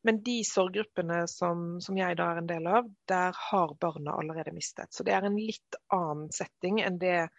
[0.04, 4.54] Men de sorggruppene som, som jeg da er en del av, der har barna allerede
[4.56, 4.92] mistet.
[4.92, 7.30] Så det er en litt annen setting enn det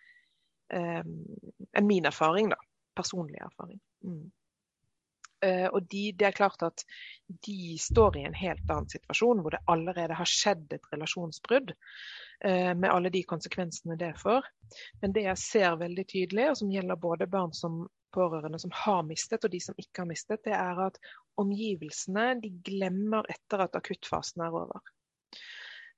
[0.73, 1.13] um,
[1.77, 2.59] enn min erfaring, da.
[2.97, 3.79] Personlig erfaring.
[4.09, 4.31] Mm.
[5.45, 6.84] Eh, og de, det er klart at
[7.47, 11.74] de står i en helt annen situasjon, hvor det allerede har skjedd et relasjonsbrudd,
[12.45, 14.49] eh, med alle de konsekvensene det får.
[15.03, 17.84] Men det jeg ser veldig tydelig, og som gjelder både barn som
[18.16, 20.97] pårørende som har mistet, og de som ikke har mistet, det er at
[21.41, 24.80] omgivelsene de glemmer etter at akuttfasen er over.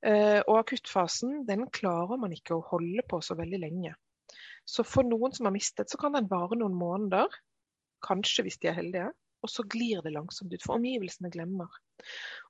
[0.07, 3.95] Eh, og akuttfasen den klarer man ikke å holde på så veldig lenge.
[4.69, 7.31] Så for noen som har mistet, så kan den vare noen måneder,
[8.05, 9.09] kanskje hvis de er heldige
[9.43, 11.71] og så glir det langsomt ut, for omgivelsene glemmer.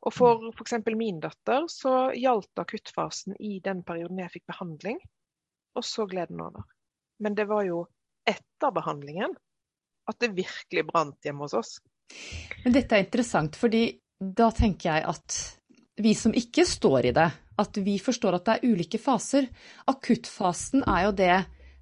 [0.06, 0.78] Og for f.eks.
[0.96, 5.00] min datter så gjaldt akuttfasen i den perioden jeg fikk behandling,
[5.76, 6.64] og så gled den over.
[7.22, 7.84] Men det var jo
[8.28, 9.36] etter behandlingen
[10.08, 11.76] at det virkelig brant hjemme hos oss.
[12.64, 15.38] Men dette er interessant, fordi da tenker jeg at
[16.00, 17.28] vi som ikke står i det,
[17.58, 19.48] at vi forstår at det er ulike faser.
[19.90, 21.36] Akuttfasen er jo det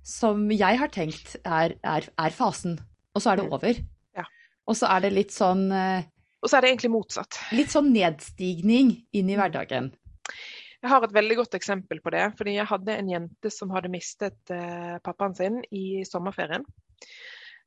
[0.07, 2.79] som jeg har tenkt er, er, er fasen,
[3.15, 3.55] og så er det mm.
[3.59, 3.81] over.
[4.67, 6.07] Og så er det litt sånn eh,
[6.43, 7.39] Og så er det egentlig motsatt.
[7.57, 9.93] Litt sånn nedstigning inn i hverdagen.
[10.83, 12.27] Jeg har et veldig godt eksempel på det.
[12.39, 16.67] fordi Jeg hadde en jente som hadde mistet eh, pappaen sin i sommerferien.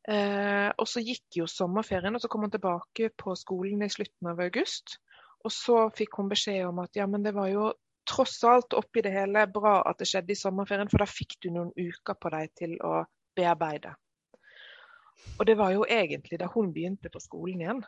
[0.08, 4.32] Eh, og Så gikk jo sommerferien, og så kom hun tilbake på skolen i slutten
[4.32, 5.00] av august.
[5.43, 7.72] Og så fikk hun beskjed om at ja, men det var jo
[8.10, 11.52] tross alt oppi det hele bra at det skjedde i sommerferien, for da fikk du
[11.54, 13.04] noen uker på deg til å
[13.38, 13.93] bearbeide.
[15.39, 17.84] Og det var jo egentlig da hun begynte på skolen igjen,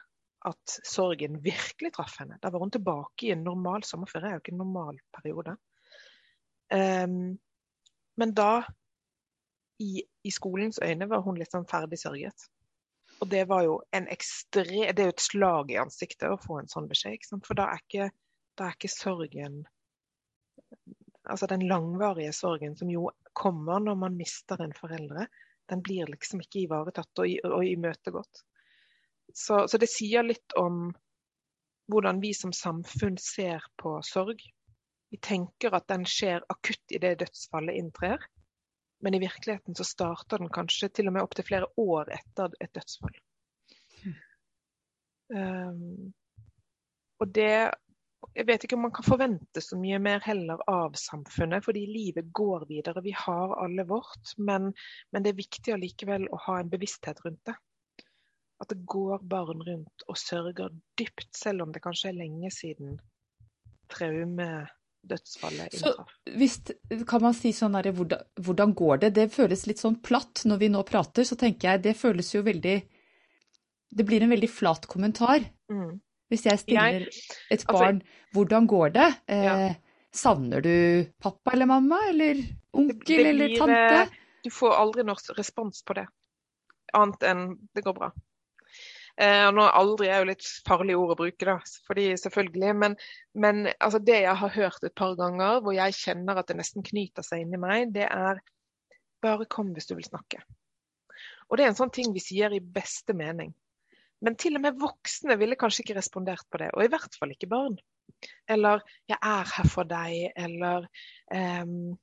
[0.47, 2.39] at sorgen virkelig traff henne.
[2.41, 5.57] Da var hun tilbake i en normal sommerferie, det er jo ikke en normal periode.
[6.71, 7.19] Um,
[8.17, 8.63] men da,
[9.83, 12.47] i, i, skolens øyne, var hun litt sånn ferdig sørget.
[13.21, 16.61] Og det var jo en ekstre, det er jo et slag i ansiktet å få
[16.61, 17.27] en sånn beskjed.
[17.45, 18.09] For da er, ikke,
[18.57, 19.63] da er ikke sorgen
[21.29, 25.27] Altså den langvarige sorgen som jo kommer når man mister en foreldre,
[25.71, 28.43] den blir liksom ikke ivaretatt og, og imøtegått.
[29.33, 30.89] Så, så det sier litt om
[31.91, 34.43] hvordan vi som samfunn ser på sorg.
[35.11, 38.23] Vi tenker at den skjer akutt idet dødsfallet inntrer,
[39.03, 42.71] men i virkeligheten så starter den kanskje til og med opptil flere år etter et
[42.75, 43.17] dødsfall.
[45.31, 46.11] Um,
[47.23, 47.71] og det
[48.37, 52.29] Jeg vet ikke om man kan forvente så mye mer heller av samfunnet, fordi livet
[52.37, 53.03] går videre.
[53.03, 54.69] Vi har alle vårt, men,
[55.11, 57.57] men det er viktig allikevel å ha en bevissthet rundt det.
[58.61, 60.69] At det går barn rundt og sørger
[60.99, 62.99] dypt, selv om det kanskje er lenge siden
[63.91, 66.13] traumedødsfallet inntraff.
[66.29, 66.59] Så hvis,
[67.09, 69.11] kan man si sånn her, hvordan, hvordan, går det?
[69.17, 72.45] Det føles litt sånn platt når vi nå prater, så tenker jeg det føles jo
[72.47, 72.77] veldig
[73.91, 75.43] Det blir en veldig flat kommentar.
[75.67, 75.99] Mm.
[76.31, 78.01] Hvis jeg stiller et altså barn
[78.31, 79.13] 'hvordan går det'?
[79.27, 79.75] Eh.
[80.11, 82.39] Savner du pappa eller mamma, eller
[82.73, 84.01] onkel det eller tante?
[84.01, 86.07] Eh, du får aldri noen respons på det,
[86.93, 88.11] annet enn 'det går bra'.
[89.19, 91.57] Eh, nå aldri er jo litt farlig ord å bruke, da,
[91.87, 92.75] fordi selvfølgelig.
[92.75, 92.95] Men,
[93.35, 96.83] men altså det jeg har hørt et par ganger, hvor jeg kjenner at det nesten
[96.83, 98.39] knyter seg inni meg, det er
[99.21, 100.41] bare kom hvis du vil snakke.
[101.49, 103.51] Og det er en sånn ting vi sier i beste mening.
[104.21, 107.33] Men til og med voksne ville kanskje ikke respondert på det, og i hvert fall
[107.33, 107.79] ikke barn.
[108.49, 110.85] Eller 'jeg er her for deg', eller
[111.33, 111.97] um,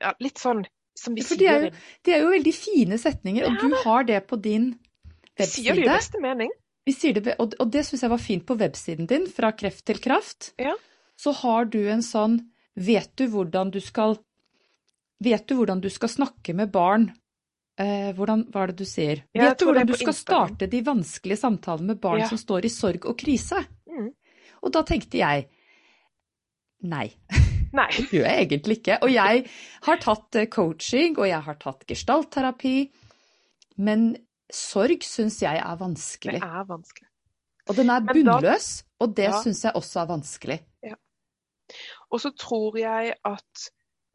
[0.00, 0.62] ja, litt sånn
[0.98, 1.38] som vi ja, sier.
[1.38, 1.70] Det er, jo,
[2.04, 4.72] det er jo veldig fine setninger, og du har det på din
[5.38, 5.64] webside.
[5.64, 6.52] Sier det i beste mening.
[6.86, 9.84] Vi sier det, og, og det syns jeg var fint på websiden din, Fra kreft
[9.86, 10.52] til kraft.
[10.58, 10.74] Ja.
[11.20, 12.40] Så har du en sånn
[12.80, 14.16] Vet du hvordan du skal
[15.20, 17.10] Vet du hvordan du skal snakke med barn?
[17.80, 19.22] Eh, hvordan, hva er det du sier?
[19.36, 22.28] Vet du hvordan du skal starte de vanskelige samtalene med barn ja.
[22.28, 23.62] som står i sorg og krise?
[23.88, 24.10] Mm.
[24.60, 25.46] Og da tenkte jeg
[26.90, 27.06] nei.
[27.76, 27.88] Nei.
[27.96, 28.98] Det gjør jeg egentlig ikke.
[29.06, 29.44] Og jeg
[29.86, 32.74] har tatt eh, coaching, og jeg har tatt gestaltterapi.
[33.80, 34.10] Men
[34.52, 36.40] sorg syns jeg er vanskelig.
[36.42, 37.08] Det er vanskelig.
[37.70, 38.70] Og den er bunnløs,
[39.00, 39.36] og det ja.
[39.44, 40.56] syns jeg også er vanskelig.
[40.84, 40.96] Ja.
[42.10, 43.68] Og så tror jeg at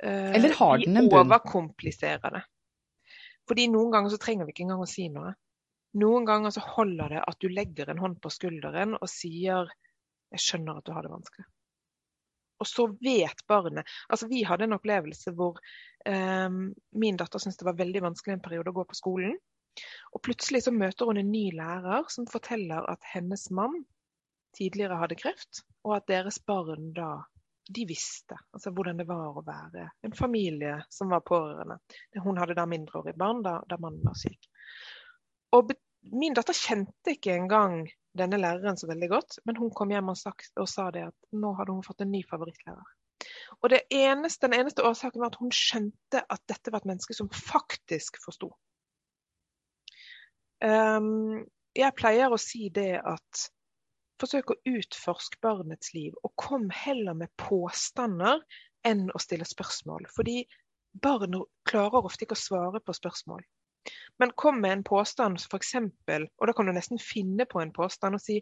[0.04, 1.32] uh, Eller har den en bunn?
[1.32, 2.44] overkompliserer det.
[3.50, 5.34] Fordi noen ganger så trenger vi ikke engang å si noe.
[6.02, 9.70] Noen ganger så holder det at du legger en hånd på skulderen og sier
[10.32, 11.52] 'jeg skjønner at du har det vanskelig'.
[12.60, 15.60] Og så vet barnet Altså vi hadde en opplevelse hvor
[16.08, 19.38] um, min datter syntes det var veldig vanskelig en periode å gå på skolen.
[20.16, 23.84] Og plutselig så møter hun en ny lærer som forteller at hennes mann
[24.56, 27.26] tidligere hadde kreft, og at deres barn da
[27.68, 31.80] de visste altså hvordan det var å være en familie som var pårørende.
[32.22, 34.50] Hun hadde da mindreårige barn da, da mannen var syk.
[35.56, 35.74] Og
[36.14, 37.86] min datter kjente ikke engang
[38.16, 41.34] denne læreren så veldig godt, men hun kom hjem og, sagt, og sa det at
[41.36, 42.94] nå hadde hun fått en ny favorittlærer.
[43.64, 47.30] Og eneste, Den eneste årsaken var at hun skjønte at dette var et menneske som
[47.34, 48.52] faktisk forsto.
[50.64, 51.44] Um,
[51.76, 53.48] jeg pleier å si det at
[54.22, 58.44] forsøk å utforske barnets liv, og kom heller med påstander
[58.88, 60.08] enn å stille spørsmål.
[60.16, 60.44] Fordi
[61.04, 63.44] barn klarer ofte ikke å svare på spørsmål.
[64.22, 68.18] Men kom med en påstand f.eks., og da kan du nesten finne på en påstand
[68.18, 68.40] og si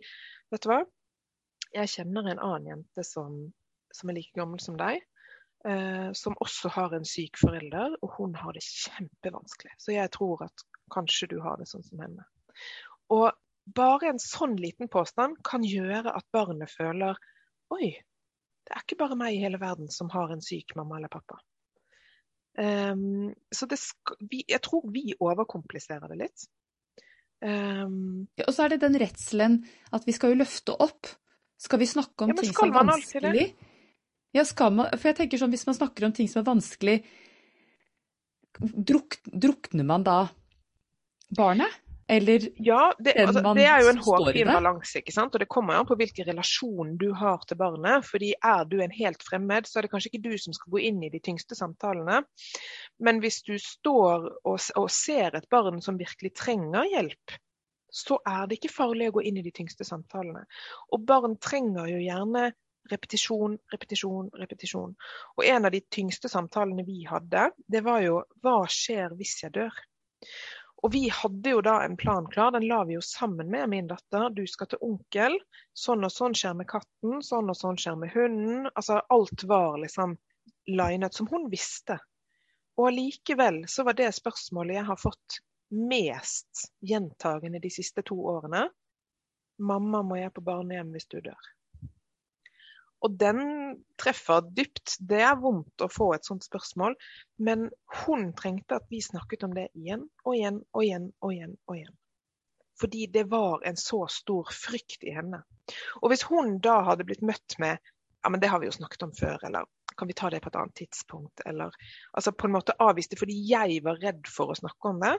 [0.54, 0.84] Vet du hva,
[1.74, 3.40] jeg kjenner en annen jente som,
[3.92, 5.02] som er like gammel som deg.
[5.66, 9.74] Eh, som også har en syk forelder, og hun har det kjempevanskelig.
[9.80, 12.26] Så jeg tror at Kanskje du har det sånn som henne.
[13.16, 13.30] Og
[13.66, 17.20] bare en sånn liten påstand kan gjøre at barnet føler
[17.74, 17.94] Oi,
[18.64, 21.40] det er ikke bare meg i hele verden som har en syk mamma eller pappa.
[22.54, 23.66] Um, så
[24.20, 26.46] vi, jeg tror vi overkompliserer det litt.
[27.42, 29.58] Um, ja, og så er det den redselen
[29.96, 31.10] at vi skal jo løfte opp.
[31.60, 33.48] Skal vi snakke om ja, ting som er vanskelig?
[34.38, 36.96] Ja, skal man, for jeg tenker sånn, Hvis man snakker om ting som er vanskelig,
[38.60, 40.18] druk, drukner man da
[41.38, 41.83] barnet?
[42.12, 45.36] Eller ja, det, altså, det er jo en hårfin balanse, ikke sant.
[45.36, 48.06] Og det kommer an på hvilken relasjon du har til barnet.
[48.06, 50.84] fordi er du en helt fremmed, så er det kanskje ikke du som skal gå
[50.90, 52.24] inn i de tyngste samtalene.
[53.00, 57.38] Men hvis du står og, og ser et barn som virkelig trenger hjelp,
[57.94, 60.44] så er det ikke farlig å gå inn i de tyngste samtalene.
[60.92, 62.50] Og barn trenger jo gjerne
[62.92, 64.96] repetisjon, repetisjon, repetisjon.
[65.38, 69.56] Og en av de tyngste samtalene vi hadde, det var jo hva skjer hvis jeg
[69.56, 69.78] dør?
[70.84, 73.88] Og vi hadde jo da en plan klar, den la vi jo sammen med min
[73.88, 74.28] datter.
[74.36, 75.38] Du skal til onkel,
[75.80, 78.68] sånn og sånn skjer med katten, sånn og sånn skjer med hunden.
[78.74, 80.18] Altså alt var liksom
[80.68, 82.02] linet som hun visste.
[82.76, 85.40] Og allikevel så var det spørsmålet jeg har fått
[85.74, 88.68] mest gjentagende de siste to årene.
[89.64, 91.52] Mamma, må jeg på barnehjem hvis du dør?
[93.04, 93.42] Og den
[94.00, 94.96] treffer dypt.
[95.00, 96.96] Det er vondt å få et sånt spørsmål,
[97.44, 97.68] men
[98.04, 101.58] hun trengte at vi snakket om det igjen og igjen og igjen og igjen.
[101.68, 101.98] og igjen.
[102.80, 105.44] Fordi det var en så stor frykt i henne.
[106.02, 107.78] Og hvis hun da hadde blitt møtt med
[108.24, 109.68] ja, men det har vi jo snakket om før, eller
[110.00, 111.76] kan vi ta det på et annet tidspunkt, eller
[112.16, 115.18] altså på en måte avvist det fordi jeg var redd for å snakke om det,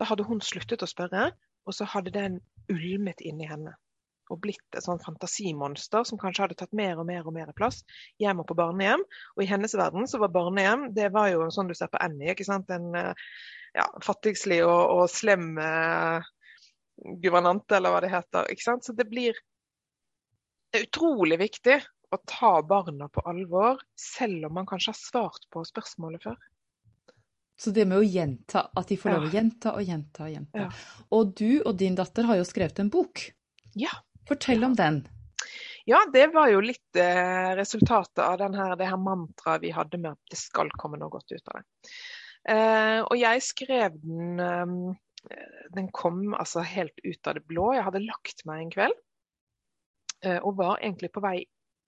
[0.00, 1.28] da hadde hun sluttet å spørre,
[1.68, 2.40] og så hadde den
[2.72, 3.76] ulmet inni henne
[4.30, 7.82] og blitt et sånn fantasimonster som kanskje hadde tatt mer og mer og mer plass.
[8.22, 9.02] Hjem og på barnehjem.
[9.36, 12.32] Og i hennes verden så var barnehjem det var jo sånn du ser på Annie.
[12.34, 12.70] ikke sant?
[12.74, 13.30] En eh,
[13.74, 16.22] ja, fattigslig og, og slem uh,
[17.22, 18.50] guvernante, eller hva det heter.
[18.50, 18.86] ikke sant?
[18.86, 19.38] Så det blir
[20.70, 21.80] det er utrolig viktig
[22.14, 26.38] å ta barna på alvor, selv om man kanskje har svart på spørsmålet før.
[27.60, 30.62] Så det med å gjenta, at de får lov å gjenta og gjenta og gjenta.
[30.62, 30.68] Ja.
[31.16, 33.26] Og du og din datter har jo skrevet en bok.
[33.76, 33.92] Ja.
[34.28, 35.02] Fortell om den.
[35.88, 40.12] Ja, det var jo litt eh, resultatet av her, det her mantraet vi hadde med
[40.12, 41.64] at det skal komme noe godt ut av det.
[42.48, 47.72] Eh, og jeg skrev den eh, Den kom altså helt ut av det blå.
[47.76, 48.94] Jeg hadde lagt meg en kveld
[50.24, 51.42] eh, og var egentlig på vei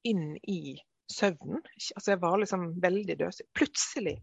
[0.09, 0.77] inn i
[1.09, 1.63] søvnen.
[1.97, 3.41] Altså jeg var liksom veldig død.
[3.57, 4.19] Plutselig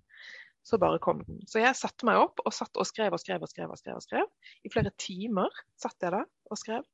[0.70, 1.42] så bare kom den.
[1.50, 3.72] Så jeg satte meg opp og satt og skrev og skrev og skrev.
[3.72, 4.30] og skrev, og skrev.
[4.64, 6.86] I flere timer satt jeg der og skrev.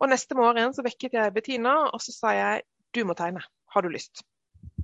[0.00, 2.62] Og neste morgen så vekket jeg Bettina, og så sa jeg
[2.96, 3.42] du må tegne.
[3.70, 4.24] Har du lyst?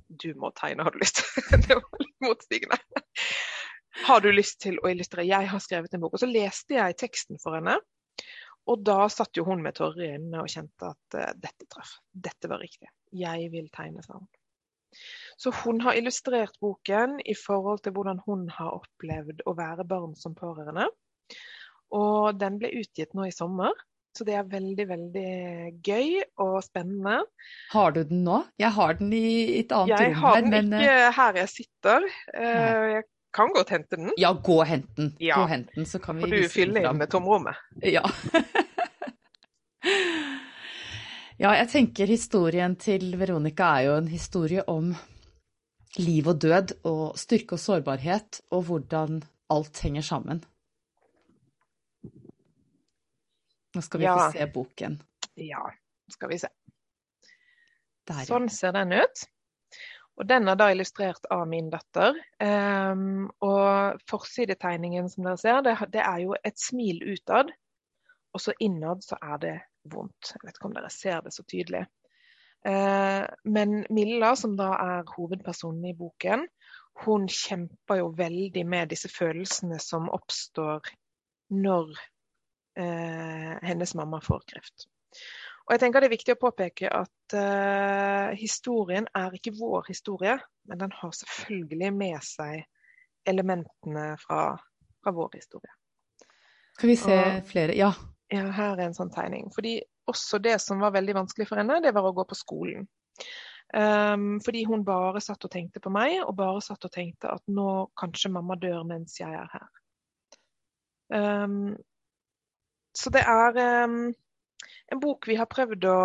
[0.07, 1.23] Du må tegne, har du lyst?
[1.65, 2.77] det var litt motstigende.
[4.05, 5.25] Har du lyst til å illustrere?
[5.27, 6.15] Jeg har skrevet en bok.
[6.15, 7.75] Og så leste jeg teksten for henne.
[8.67, 11.97] Og da satt jo hun med tårer i øynene og kjente at uh, dette traff.
[12.11, 12.91] Dette var riktig.
[13.15, 14.27] Jeg vil tegne, sa hun.
[15.37, 20.15] Så hun har illustrert boken i forhold til hvordan hun har opplevd å være barn
[20.19, 20.87] som pårørende.
[21.95, 23.73] Og den ble utgitt nå i sommer.
[24.17, 25.31] Så det er veldig, veldig
[25.85, 27.19] gøy og spennende.
[27.69, 28.39] Har du den nå?
[28.57, 30.23] Jeg har den i et annet jeg rom her.
[30.23, 32.07] Jeg har den ikke eh, her jeg sitter.
[32.33, 33.03] Eh, jeg
[33.37, 34.09] kan godt hente den.
[34.17, 35.11] Ja, gå og hent den.
[35.21, 35.35] Ja.
[35.37, 37.53] Gå og hent den, så kan vi For du fyller inn med tomrommet.
[37.85, 38.01] Ja.
[41.43, 44.97] ja, jeg tenker historien til Veronica er jo en historie om
[46.01, 49.21] liv og død og styrke og sårbarhet, og hvordan
[49.53, 50.41] alt henger sammen.
[53.77, 54.17] Nå skal vi ja.
[54.17, 54.97] få se boken.
[55.37, 55.63] Ja,
[56.09, 56.49] skal vi se.
[58.07, 59.27] Der, sånn ser den ut.
[60.17, 62.17] Og den er da illustrert av min datter.
[62.41, 67.53] Um, og forsidetegningen som dere ser, det, det, er jo et smil utad.
[68.33, 69.53] Og så innad så er det
[69.93, 70.33] vondt.
[70.33, 71.85] Jeg vet ikke om dere ser det så tydelig.
[72.65, 76.47] Uh, men Milla, som da er hovedpersonen i boken,
[77.05, 80.89] hun kjemper jo veldig med disse følelsene som oppstår
[81.53, 81.93] når
[82.77, 84.87] hennes mamma får kreft.
[85.67, 90.37] Og jeg tenker Det er viktig å påpeke at uh, historien er ikke vår historie,
[90.69, 92.61] men den har selvfølgelig med seg
[93.27, 94.53] elementene fra,
[95.03, 95.73] fra vår historie.
[96.77, 97.75] Skal vi se og, flere?
[97.75, 97.89] Ja.
[98.31, 98.45] ja.
[98.55, 99.49] Her er en sånn tegning.
[99.51, 102.87] Fordi også det som var veldig vanskelig for henne, det var å gå på skolen.
[103.75, 107.43] Um, fordi hun bare satt og tenkte på meg, og bare satt og tenkte at
[107.51, 109.67] nå kanskje mamma dør mens jeg er her.
[111.11, 111.73] Um,
[112.97, 114.01] så det er um,
[114.91, 115.97] en bok vi har prøvd å,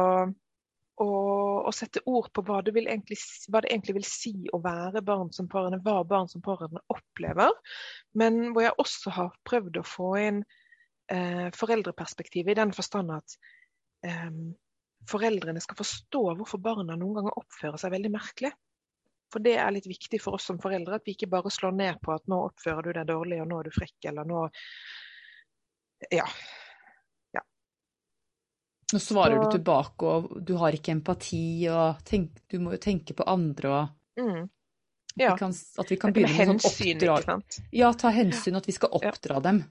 [1.03, 1.09] å,
[1.69, 3.19] å sette ord på hva det, egentlig,
[3.49, 7.55] hva det, egentlig, vil si å være barn som pårørende, hva barn som pårørende opplever.
[8.19, 10.43] Men hvor jeg også har prøvd å få inn
[11.13, 13.39] eh, foreldreperspektivet i den forstand at
[14.07, 14.29] eh,
[15.11, 18.53] foreldrene skal forstå hvorfor barna noen ganger oppfører seg veldig merkelig.
[19.33, 22.03] For det er litt viktig for oss som foreldre at vi ikke bare slår ned
[22.05, 24.45] på at nå oppfører du deg dårlig, og nå er du frekk, eller nå
[26.11, 26.27] Ja.
[28.93, 29.45] Nå svarer og...
[29.47, 33.71] du tilbake, og du har ikke empati, og tenk, du må jo tenke på andre,
[33.81, 34.43] og Mm.
[34.45, 37.23] at vi kan, at vi kan begynne med med sånn hensyn, oppdrag.
[37.41, 37.63] ikke.
[37.73, 39.09] Ja, ta hensyn, at vi skal Ja.
[39.11, 39.63] oppdra dem.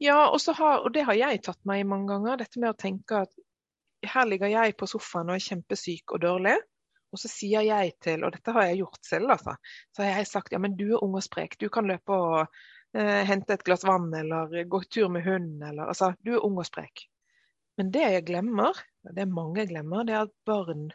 [0.00, 2.36] Ja, og, så har, og det har jeg tatt meg i mange ganger.
[2.36, 3.32] Dette med å tenke at
[4.04, 6.58] her ligger jeg på sofaen og er kjempesyk og dårlig.
[7.14, 9.54] Og så sier jeg til, og dette har jeg gjort selv, altså,
[9.94, 12.48] så har jeg sagt ja, men du er ung og sprek, du kan løpe og
[12.94, 16.58] eh, hente et glass vann eller gå tur med hunden, eller altså, du er ung
[16.58, 17.06] og sprek.
[17.76, 20.90] Men det jeg glemmer, og det mange glemmer, det er at barn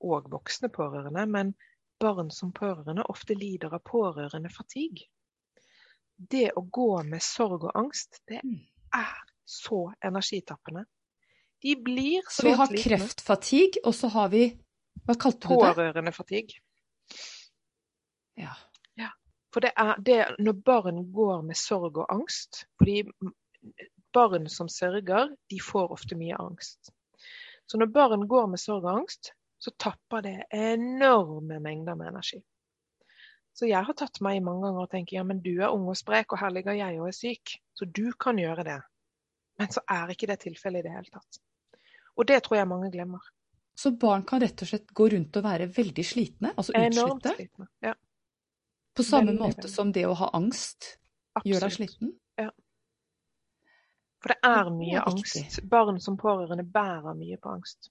[0.00, 1.54] og voksne pårørende, men
[2.00, 5.08] barn som pårørende ofte lider av pårørendefatigue.
[6.18, 8.60] Det å gå med sorg og angst, det Mm.
[8.94, 10.84] er så energitappende.
[11.62, 12.98] De blir Så så vi har slitne.
[12.98, 14.58] kreftfatigue, og så har vi
[15.06, 15.74] Hva kalte du det?
[15.74, 16.60] Pårørendefatigue.
[18.36, 18.54] Ja.
[19.52, 23.02] For det er det når barn går med sorg og angst fordi
[24.14, 26.92] barn som sørger, de får ofte mye angst.
[27.68, 32.40] Så når barn går med sorg og angst, så tapper det enorme mengder med energi.
[33.58, 35.88] Så jeg har tatt meg i mange ganger og tenkt ja, men du er ung
[35.90, 38.78] og sprek, og her ligger jeg og er syk, så du kan gjøre det.
[39.58, 41.40] Men så er ikke det tilfellet i det hele tatt.
[42.18, 43.24] Og det tror jeg mange glemmer.
[43.78, 47.66] Så barn kan rett og slett gå rundt og være veldig slitne, altså Enormt slitne.
[47.82, 47.94] Ja,
[48.98, 49.74] på samme veldig, måte veldig.
[49.74, 50.94] som det å ha angst
[51.44, 51.94] gjør deg absolutt.
[51.94, 52.16] sliten.
[54.22, 55.60] For det er mye angst.
[55.70, 57.90] Barn som pårørende bærer mye på angst.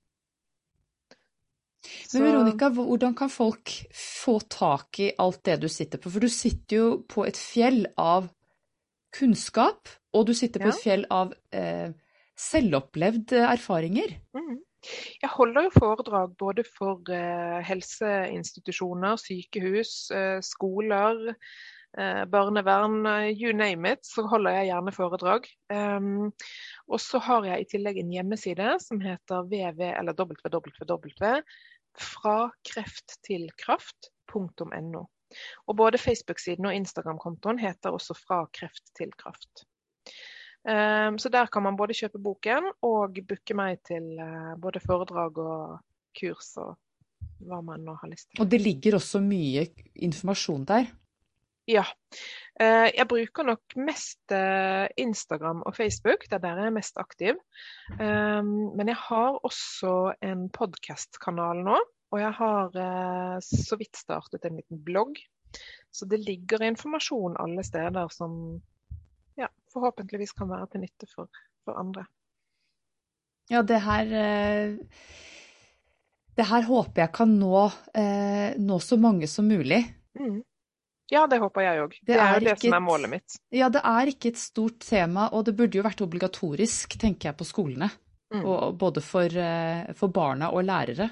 [2.13, 6.11] Men Veronica, hvordan kan folk få tak i alt det du sitter på?
[6.11, 8.27] For du sitter jo på et fjell av
[9.15, 10.73] kunnskap, og du sitter på Ja.
[10.75, 11.93] et fjell av eh,
[12.37, 14.17] selvopplevde erfaringer.
[14.35, 14.57] Mm.
[15.21, 21.35] Jeg holder jo foredrag både for eh, helseinstitusjoner, sykehus, eh, skoler,
[22.29, 25.47] barnevern, eh, you name it, så holder jeg gjerne foredrag.
[25.73, 26.31] Um,
[26.87, 31.31] og så har jeg i tillegg en hjemmeside som heter www, eller www,
[31.97, 32.37] fra
[32.69, 35.05] kreft til kraft.no.
[35.67, 39.65] Og både Facebook-siden og Instagram-kontoen heter også Fra kreft til kraft.
[40.67, 45.37] Um, så der kan man både kjøpe boken og booke meg til eh, både foredrag
[45.39, 45.77] og
[46.17, 46.75] kurs og
[47.47, 48.41] hva man nå har lyst til.
[48.43, 50.89] Og det ligger også mye informasjon der.
[51.67, 51.83] Ja.
[52.59, 56.99] Eh, jeg bruker nok mest eh, Instagram og Facebook, det er der jeg er mest
[57.01, 57.41] aktiv.
[57.99, 61.75] Um, men jeg har også en podkastkanal nå,
[62.13, 65.19] og jeg har eh, så vidt startet en liten blogg.
[65.91, 68.33] Så det ligger informasjon alle steder som
[69.39, 71.27] ja, forhåpentligvis kan være til nytte for,
[71.67, 72.07] for andre.
[73.51, 74.09] Ja, det her
[76.37, 77.69] Det her håper jeg kan nå,
[78.59, 79.79] nå så mange som mulig.
[80.19, 80.43] Mm.
[81.11, 81.93] Ja, det håper jeg òg.
[82.01, 83.37] Det Det er det ikke som er målet mitt.
[83.55, 87.37] Ja, det er ikke et stort tema, og det burde jo vært obligatorisk, tenker jeg,
[87.39, 87.89] på skolene.
[88.33, 88.43] Mm.
[88.43, 91.09] Og, både for, eh, for barna og lærere.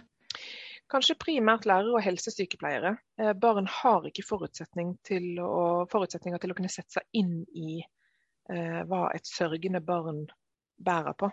[0.92, 2.98] Kanskje primært lærere og helsesykepleiere.
[3.18, 7.80] Eh, Barn har ikke forutsetning til å, forutsetninger til å kunne sette seg inn i
[7.80, 10.26] eh, hva et sørgende barn
[10.78, 11.32] bærer på.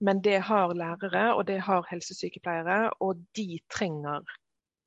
[0.00, 4.22] Men det har lærere, og det har helsesykepleiere, og de trenger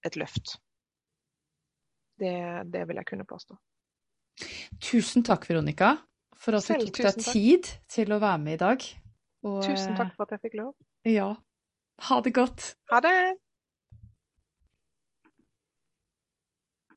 [0.08, 0.56] et løft.
[2.22, 2.34] Det,
[2.72, 3.56] det vil jeg kunne påstå.
[4.82, 5.96] Tusen takk, Veronica,
[6.38, 8.86] for at du tok deg tid til å være med i dag.
[9.50, 10.74] Og, Tusen takk for at jeg fikk lov.
[11.06, 11.32] eh, Ja.
[12.10, 12.76] Ha det godt.
[12.90, 13.16] Ha det!